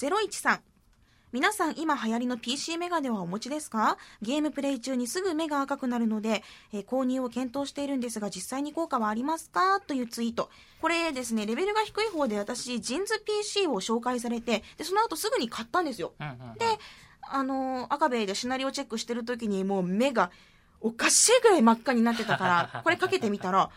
[0.00, 0.60] 013。
[1.32, 3.98] 皆さん今流行りの PC メガネはお持ちですか？
[4.22, 6.42] ゲームプレイ中にすぐ目が赤くなるので、
[6.72, 9.80] えー購入を検討しているんですが実際に効果はありますか？
[9.80, 10.48] というツイート。
[10.80, 16.14] これですね、レベルが低い方で私、ジンズ PC を紹介されて、で、その後すぐに買ったんですよ。
[16.18, 16.64] うんうんうんで、
[17.28, 20.30] あのー赤ベイでシナリオチェックしてる時にもう目が
[20.80, 23.70] おかしいぐらい真っ赤になってたから、 これかけてみたら、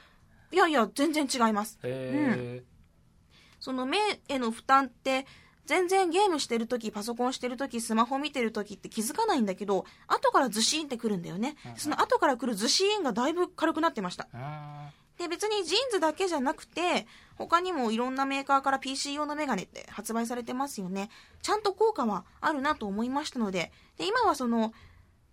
[0.54, 1.78] いやいや、全然違います。
[1.84, 2.64] へ
[3.60, 3.98] その目
[4.28, 5.26] への負担って、
[5.66, 14.28] 全然ゲームしてる時パソコンしてる時スマホ見てる時って気づかないんだけど、後からズシーンってくるんだよねその後から来るズシーンがだいぶ軽くなってました。
[15.18, 17.06] で、別にジーンズだけじゃなくて、
[17.36, 21.10] 他にもいろんなメーカーから PC 用のメガネって発売されてますよね。
[21.42, 24.74] ちゃんと効果はあるなと思いましたので、で、今はその、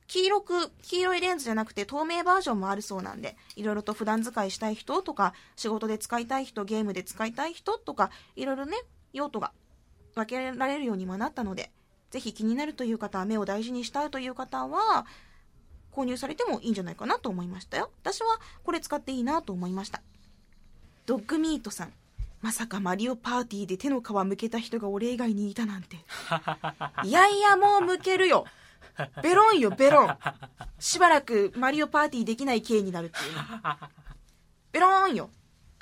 [0.07, 8.77] 黄色く、黄色いレンズじゃなくて透明バージョンもあるそうなんで、いろいろと普段使いしたい人とか、仕事で使いたい人、ゲームで使いたい人とか、いろいろね、
[9.13, 9.53] 用途が
[10.15, 11.71] 分けられるようにもなったので、
[12.11, 15.07] ぜひ気になるという方、目を大事にしたいという方は、
[15.93, 17.91] 購入されてもいいんじゃないかなと思いましたよ。
[18.03, 20.03] 私はこれ使っていいなと思いました。
[21.07, 21.93] ドッグミートさん。
[22.41, 25.97] まさかマリオパーティーで手の皮むけた人が俺以外にいたなんて。
[27.05, 28.47] いやいや、もうむけるよ。
[29.23, 30.19] ベロンよ、ベロン。
[30.79, 33.41] しばらくマリオパーティーできない系になるっていうね。
[34.73, 35.31] ベローンよ。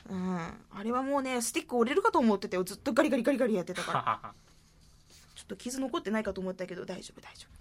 [0.09, 0.39] うん。
[0.71, 2.65] あれはもうね、スティック折れるかと思ってたよ。
[2.65, 4.33] ずっとガリガリガリガリやってたから。
[5.37, 7.59] ちょっと傷残ってないかと思ったけど、大丈夫、大丈夫。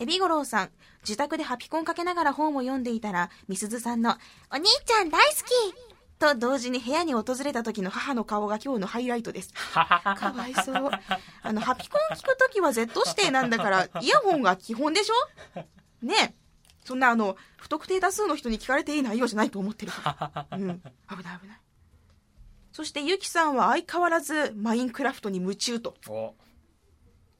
[0.00, 0.70] エビゴロウさん、
[1.02, 4.16] 自宅でハピコンかけながら本を読んでいたら、みすずさんの、
[4.52, 5.74] お兄ちゃん大好き
[6.20, 9.52] と同時に部屋に訪れた時の母の顔が今日のハイライトです。
[9.74, 10.90] かわいそう。
[11.42, 15.64] あの、ハピコン聞くときは Z 指定なんだから、イヤホンが基本でしょ?
[16.02, 16.34] ねえ。
[16.88, 20.48] そんなあの、不特定多数の人に聞かれていい内容じゃないと思ってるから。
[20.56, 20.80] うん。
[20.80, 21.60] 危ない危ない。
[22.72, 25.94] そして、ゆきさんは相変わらずマインクラフトに夢中と。
[26.08, 26.34] お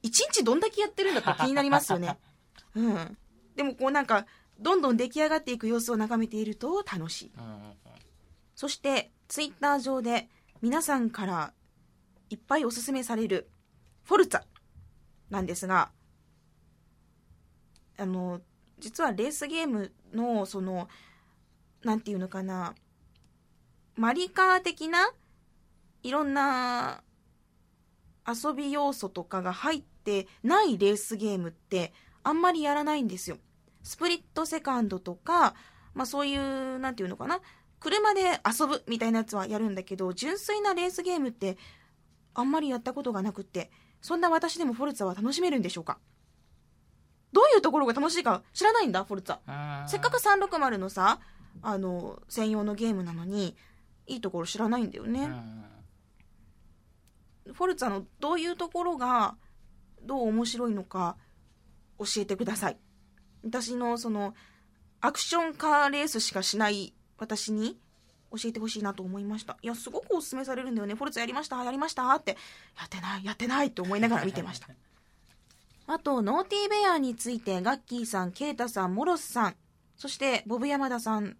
[0.03, 2.19] 一日どんだけやってるんだか気になりますよね。
[2.77, 3.17] うん。
[3.57, 4.27] でもこうなんか、
[4.61, 7.33] どんどん出来上がっていく様子を眺めていると楽しい。
[7.39, 7.73] うんうん
[8.55, 10.29] そして、ツイッター上で
[10.61, 11.55] 皆さんから
[12.29, 13.49] いっぱいおすすめされる
[14.03, 14.43] フォルツァ
[15.31, 15.93] なんですが、
[17.97, 18.41] あの、
[18.79, 20.89] 実はレースゲームの、その、
[21.83, 22.75] なんていうのかな、
[23.97, 25.11] マリカー的な
[26.03, 27.03] いろんな
[28.27, 33.39] 遊び要素とかが入ってないレースゲームってあんまりやらないんですよ。
[33.83, 35.55] スプリットセカンドとか、
[35.95, 37.41] まあそういう、なんていうのかな、
[37.81, 41.57] 車で遊ぶみたいなやつはやるんだけど、純粋なレースゲームって
[42.35, 43.71] あんまりやったことがなくって、
[44.03, 45.99] そんな私でもフォルツァは楽しめるんでしょうか？
[47.33, 49.83] どういうところが楽しいか知らないんだ、フォルツァ。
[49.83, 51.21] うんせっかく360のさ、
[51.63, 53.57] あの、専用のゲームなのに、
[54.07, 55.25] いいところ知らないんだよね。
[55.25, 55.65] うん
[57.55, 59.37] フォルツァのどういうところが
[60.03, 61.17] どう面白いのか
[61.99, 62.79] 教えてください。
[63.43, 64.35] 私のその
[65.01, 67.79] アクションカーレースしかしない私に
[68.31, 69.57] 教えてほしいなと思いました。
[69.63, 70.95] いや、すごくおすすめされるんだよね。
[70.95, 72.37] フォルツァやりましたやりましたって。
[72.79, 74.69] やってない、やってないって思いながら見てました。
[75.89, 79.57] あと、ノーティーベアについて、ガッキーさん、ケイタさん、モロスさん、
[79.97, 81.37] そして、ボブ山田さん、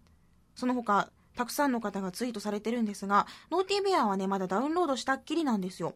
[0.55, 5.95] その他、たくさんの方がツイートされてるんですが、ノーティーベアはね、まだダウンロードしたっきりなんですよ。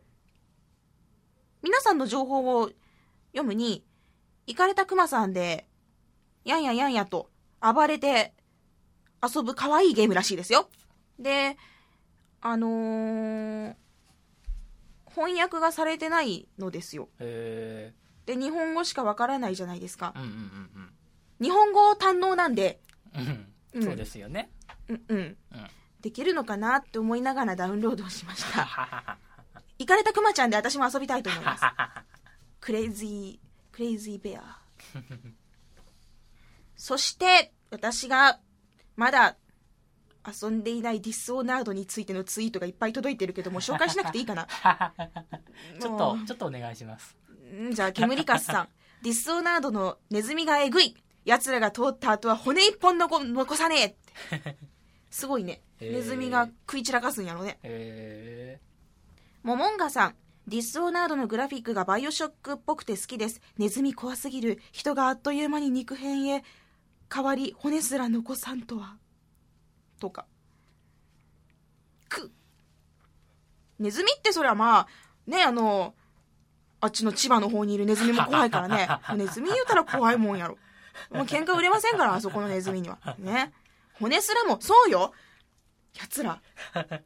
[1.63, 2.69] 皆さんの情報を
[3.31, 3.83] 読むに、
[4.45, 5.67] 行かれたクマさんで、
[6.45, 7.29] やんややんやと
[7.61, 8.33] 暴れて
[9.23, 10.69] 遊ぶ可愛いゲームらしいですよ。
[11.17, 11.57] で、
[12.41, 13.75] あのー
[15.15, 17.07] 翻訳がされてないのですよ。
[17.19, 17.93] へ
[18.25, 20.19] で、日本語しかわからないじゃないですかえ。
[20.19, 20.89] うんうん
[21.41, 22.79] 日本語堪能なんで、
[23.13, 23.27] うんうん。
[23.27, 23.85] ううんん。
[23.85, 24.49] そうですよね。
[24.87, 25.17] うん、うん。
[25.17, 25.37] うん。
[25.99, 29.17] できるのかなって思いながらダウンロードをしましはた。
[29.79, 31.63] 行かれたクマちゃんで私も遊びたいと思います。
[32.61, 33.39] クレイジー、
[33.75, 34.59] クレイジーベア。
[36.77, 38.39] そして、私が
[38.95, 39.35] まだ
[40.25, 44.47] 遊んでいないディスオーナードについてのツイートがいっぱい届いてるけども、紹介しなくていいかな。
[45.79, 47.15] ちょっもと、ちょっとお願いします。
[47.53, 48.69] んじゃあ、ケムリカスさん。
[49.03, 50.95] ディスオーナードのネズミがえぐい。
[51.25, 53.95] 奴らが通った後は骨一本残残さねえっ
[54.41, 54.57] て。
[55.09, 55.61] すごいね。
[55.79, 57.59] ネズミが食い散らかすんやろね。
[57.63, 58.59] へ
[59.43, 60.15] モモンガさん。
[60.47, 63.41] ディスオーナードのグラフィックがバイオショックっぽくて好きです。
[63.57, 64.61] ネズミ怖すぎる。
[64.71, 66.43] 人があっという間に肉片へ
[67.13, 68.97] 変わり、骨すら残さんとは。
[69.99, 70.25] とか。
[72.09, 72.31] く。
[73.79, 74.87] ネズミってそりゃまあ、
[75.27, 75.95] ね、あの、
[76.83, 78.89] あっちの千葉の方にいるネズミも 怖いからね。
[79.15, 80.57] ネズミ言うたら怖いもんやろ。
[81.11, 82.97] もう喧嘩売れませんから、 あそこのネズミには。
[83.19, 83.53] ね。
[83.93, 85.13] 骨すらも、そうよ
[85.93, 86.41] 奴ら。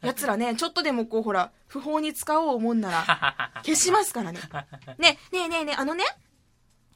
[0.02, 4.40] 奴らね、ちょっとでもこうほら、不法に使おう思んなら、 消しますからね。
[4.98, 6.04] ね、ねえねえねえ、あのね、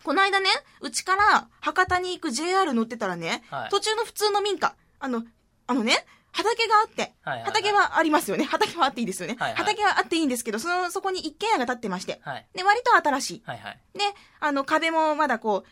[0.04, 5.24] この間ね、うちから博多に行く JR 乗ってたらね、はい途中の普通の民家、あの、
[5.68, 8.46] あのね、畑があって、畑はありますよね。
[8.46, 9.36] 畑はあっていいですよね。
[9.40, 12.48] はいはい畑はあっていいんですけど、その、そこに一軒家が建ってまして、はい。
[12.54, 13.44] で、割と新しい。
[13.46, 13.80] はいはい。
[13.94, 14.04] で、
[14.40, 15.64] あの、壁もまだこ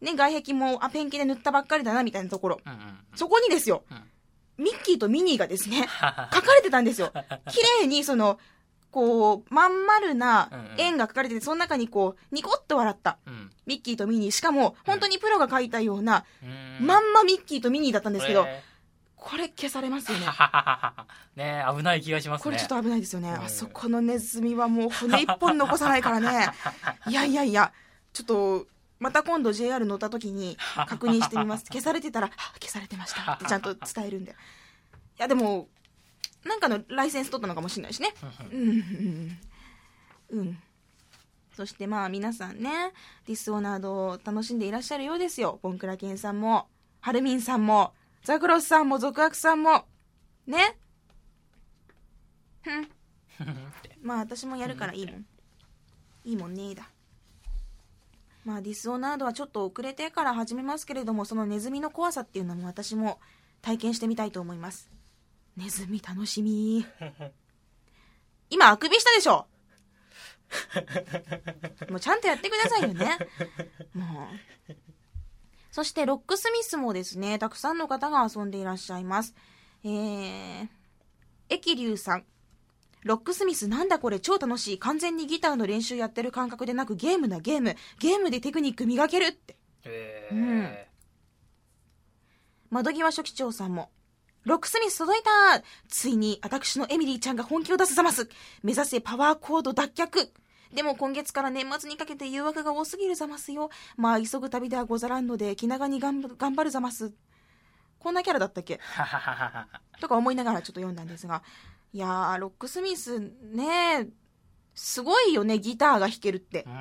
[0.00, 2.60] う、ね、外壁も、あ、ペンキで塗ったばっかりだな、みたいなところ。
[2.64, 2.98] うんうん。
[3.14, 4.02] そこにですよ、うん
[4.58, 5.86] ミッキーとミニーがですね、
[6.32, 7.12] 書かれてたんですよ。
[7.52, 8.38] 綺麗に、その、
[8.90, 10.48] こう、まん丸な
[10.78, 13.50] 円が書かれてて、その中にこう、ニコッと笑ったうん。
[13.66, 14.30] ミッキーとミニー。
[14.30, 16.46] しかも、本当にプロが書いたような、う
[16.82, 16.86] ん。
[16.86, 18.62] まんまミッキーとミニーだったんですけど、え
[19.26, 20.90] これ消されますよねー。
[21.34, 22.44] ねえ危ない気がしますね。
[22.44, 23.30] これちょっと危ないですよね。
[23.30, 26.48] うんあそこのネズミはもう骨一本残さないからね。
[27.08, 27.72] いやいやいや、
[28.12, 28.66] ちょっと、
[29.00, 30.56] また今度 JR 乗った時に
[30.86, 31.64] 確認してみます。
[31.64, 34.30] 消されてたら、あ消されてましたってちゃんと伝えるんで。
[34.30, 34.34] い
[35.18, 35.66] やでも、
[36.44, 38.14] なんかのライセンス取ったのかもしれないしね。
[38.52, 38.60] うん、
[40.30, 40.62] うん、うん。
[41.56, 42.92] そしてまあ皆さんね、
[43.26, 45.58] ディスオーナードを楽しんでいらっしゃるようですよ。
[45.62, 46.68] ボンクラケンさんも、
[47.00, 47.92] ハルミンさんも、
[48.26, 49.84] ザクロスさんも、続悪さんも。
[50.48, 50.76] ね？
[52.62, 52.88] ふん。
[54.02, 55.26] まあ私もやるからいいもん。
[56.24, 56.90] いいもんねだ。
[58.44, 63.20] まあディスオーナードはちょっと遅れてから始めますけれども、そのネズミの怖さっていうのも私も
[63.62, 64.90] 体験してみたいと思います。
[65.56, 66.84] ネズミ楽しみ。
[68.50, 69.46] 今あくびしたでしょ？
[71.90, 73.18] もうちゃんとやってくださいよね。
[73.94, 74.28] も
[74.68, 74.76] う。
[75.76, 79.34] そして、ロックスミスもですね、たくさんの方が遊んでいらっしゃいます。
[79.84, 80.68] えー、
[81.50, 82.24] エキリュウさん。
[83.02, 84.78] ロックスミスなんだこれ超楽しい。
[84.78, 87.76] 完全にギターの練習やってる感覚でなくゲームだゲーム。
[88.00, 89.54] ゲームでテクニック磨けるって。
[89.84, 90.74] えうん
[92.70, 93.90] 窓際初期長さんも。
[94.44, 98.30] ロックスミス届いたついに私のエミリーちゃんが本気を出すざます
[98.62, 100.30] 目指せパワーコード脱却
[100.76, 103.70] でも今月から年末にかけて誘惑が多すぎるざますよ。
[103.96, 107.12] まあ急ぐ旅ではござらんので気長に頑張るざます。
[107.98, 108.78] こんなキャラだったっけ？
[110.00, 111.42] とか思いながらちょっと読んだんですが。
[111.92, 114.08] いやー、ロックスミスね
[114.74, 116.68] すごいよね、ギターが弾けるってう。
[116.68, 116.72] ん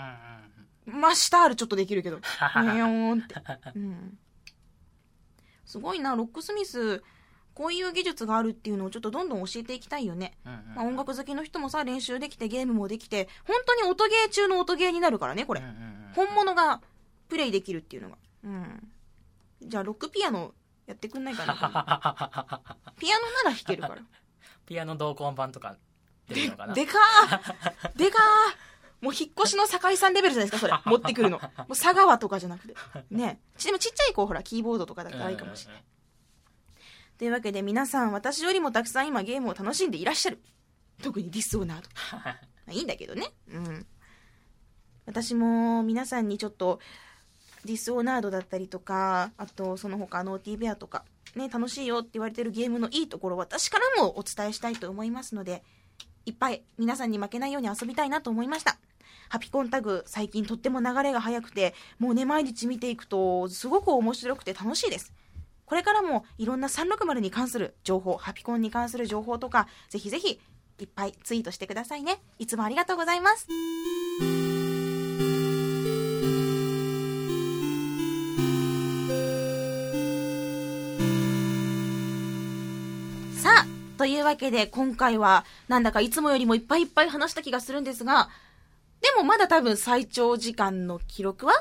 [0.93, 2.19] うんまあ、シタールちょっとできるけど。
[2.21, 3.35] はニョーンって。
[3.75, 4.17] うん。
[5.65, 7.01] すごいな、ロックスミス、
[7.55, 10.33] こういう技術があるっていうのをちょっとどんどん教えていきたいよね。
[10.45, 15.67] うんうんまあ、音楽好きの人もさ、練習できてゲームもできて、本当に音ゲー中の音ゲーになるからね、これうん。
[15.67, 16.81] うんうん本物が
[17.27, 18.17] プレイできるっていうのが。
[18.45, 18.87] うん。
[19.61, 20.53] じゃあ、ロックピアノ
[20.87, 21.53] やってくんないかな。
[22.97, 23.97] ピアノなら弾けるから。
[24.65, 25.75] ピアノ同梱版とか
[26.29, 30.81] 出るのかなでかーでかーもう引っ越しの酒井さんレベルじゃないですか、それ。
[30.89, 31.39] 持ってくるの。
[31.39, 32.75] もう佐川とかじゃなくて。
[33.11, 33.41] ね。
[33.57, 35.83] ちでもちっちゃい子、ほら、キーボードとかだったらいいかもしれない。
[37.17, 40.39] というわけで皆さん、私よりもたくさん今ゲームを楽しんでいらっしゃる。
[41.01, 41.89] 特にディスオーナード。
[42.23, 42.37] ま
[42.69, 43.31] あいいんだけどね。
[43.51, 43.85] うん。
[45.05, 46.79] 私も皆さんにちょっと、
[47.63, 51.05] ディスオーナードだったりとか、あとその他ノーティーベアとか、
[51.35, 55.63] ね、楽しいよって言われてるゲームのいいところを私からもお伝えしたいと思いますので、
[56.25, 58.77] いっぱい皆さんに負けないように遊びたいなと思いました。
[59.29, 65.13] ハピコンタグ最近とっても流れが速くて、もうね、毎日見ていくとすごく面白くて楽しいです。
[65.65, 70.39] これからもいろんな360に関する情報、ハピコンに関する情報とか、ぜひぜひ
[70.79, 72.19] いっぱいツイートしてくださいね。
[72.37, 73.47] いつもありがとうございます。
[83.41, 83.65] さあ、
[83.97, 88.29] というわけで今回はなんだかいつもよりもいっぱいいっぱい話した気がするんですが、
[89.01, 91.53] でもまだ多分最長時間の記録は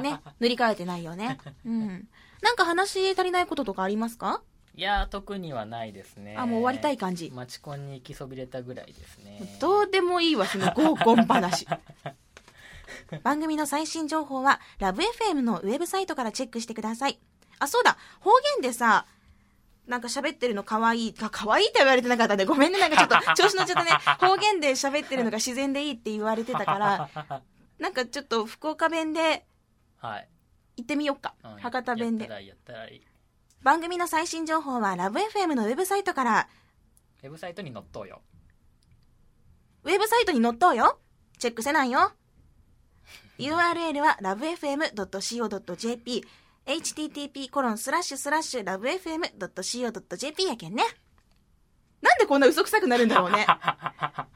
[0.00, 1.38] ね、 塗り替えてないよね。
[1.64, 2.08] うん。
[2.46, 4.40] なんか話足りないこととかありますか？
[4.76, 7.32] いやー特にはないですねあ、もう終わりたい感じ。
[7.34, 11.66] マチコンに行きそびれたぐらいですねどうでもいいわ、その合コン話。
[13.24, 17.18] 番組の最新情報は、ラブ f m のウェブサイトからチェックしてください。
[17.58, 18.30] あ、そうだ、方
[18.60, 19.06] 言でさ、
[19.88, 23.90] なんか喋ってるの可愛い、か、可愛いって言われてなかったんで、ごめんね、なんかちょっと 調子乗っちゃったね。
[24.20, 27.08] 方言で喋ってるのが自然でいいって言われてたから、
[27.80, 29.44] なんかちょっと福岡弁で
[29.98, 30.28] はい、
[30.76, 31.34] 行ってみよっか。
[31.44, 32.28] うん博多弁で。
[33.62, 36.48] 番組の最新情報は、ラブ f m のウェブサイトから、
[37.22, 38.20] ウェブサイトに載っとうよ
[39.82, 40.98] ウェブサイトに載っとうよ。
[41.38, 42.12] チェックせないよ。
[43.38, 46.24] URL は lovefm.co.jp
[46.66, 50.84] http コロンスラッシュスラッシュ lovefm.co.jp やけんね。
[52.02, 53.46] なんでこんな嘘くさくなるんだろうね。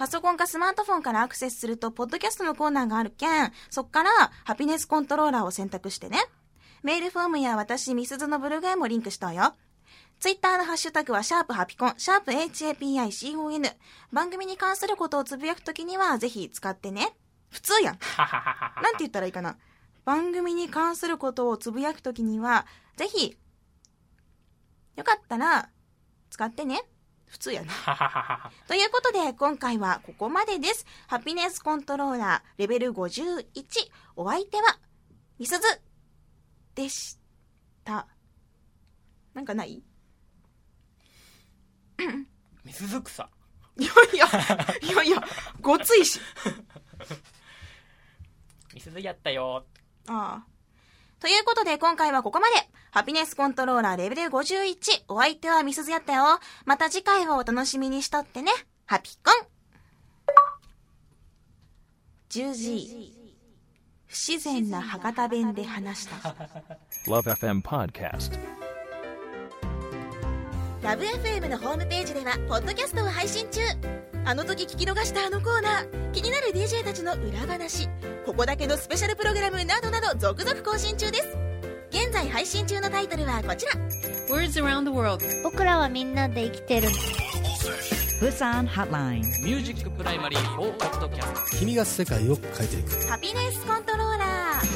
[0.00, 4.10] パソコンかスマートフォンからアクセスすると、ポッドキャストのコーナーがあるけん、そっから、
[4.44, 6.24] ハピネスコントローラーを選択してね。
[6.82, 9.54] メールフォームや私、ミスズのブログへもリンクしとうよ。
[10.18, 13.76] ツイッターのハッシュタグは、シャープハピコン、シャープ HAPICON。
[14.10, 17.14] 番組に関することをつぶやくときには、ぜひ使ってね。
[17.50, 17.98] 普通やん。
[18.82, 19.58] なんて言ったらいいかな。
[20.06, 23.36] 番組に関することをつぶやくときには、ぜひ、
[24.96, 25.68] よかったら、
[26.30, 26.84] 使ってね。
[27.30, 27.72] 普通やな。
[28.66, 30.84] ということで、今回はここまでです。
[31.06, 33.44] ハピネスコントローラー、レベル51。
[34.16, 34.78] お相手は、
[35.38, 35.62] みすず、
[36.74, 37.18] でし
[37.84, 38.08] た。
[39.32, 39.82] なんかない？
[42.64, 43.28] みすずくさ
[43.78, 44.26] いやいや、
[44.82, 45.22] いやいや、
[45.60, 46.20] ごついし。
[48.74, 49.64] みすずやったよ
[50.08, 50.46] ああ。
[51.20, 52.54] ということで、今回はここまで。
[52.92, 55.04] ハピネスコントローラーレベル51。
[55.08, 56.24] お相手はみすずやったよ。
[56.64, 58.50] また次回をお楽しみにしとってね。
[58.86, 59.46] ハピコン
[62.30, 63.12] !10G。
[64.06, 66.34] 不自然な博多弁で話した。
[67.06, 68.36] Love FM Podcast.
[70.82, 73.60] Love FM のホームページではポッドキャストを配信中
[74.24, 77.86] あの時聞き逃したあのコーナー気になる DJ たちの裏話
[78.24, 81.39] ここだけのスペシャルプログラムなどなど続々更新中です
[81.90, 83.72] 現在配信中のタイトルはこちら。
[84.28, 85.24] Words around the world.
[85.42, 86.88] 僕らはみんなで生きてる。
[88.20, 89.22] Busan Hotline.
[89.44, 93.08] ミュージックプライマリー4ポッドキャスト君が世界を変えていく。
[93.08, 94.66] ハピネスコントローラー。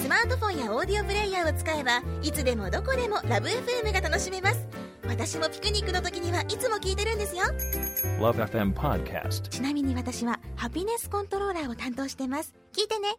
[0.00, 4.66] スマートフォンやオーディオプレイヤーを使えばいつでもどこでもラブ f m が楽しめます。
[5.06, 7.42] 私もピクニックの時にはいつも聞いてるんですよ。
[8.20, 9.48] Love FM Podcast.
[9.48, 12.54] ちなみに私はハピネスコントローラーを担当してます。
[12.72, 13.16] 聞いてね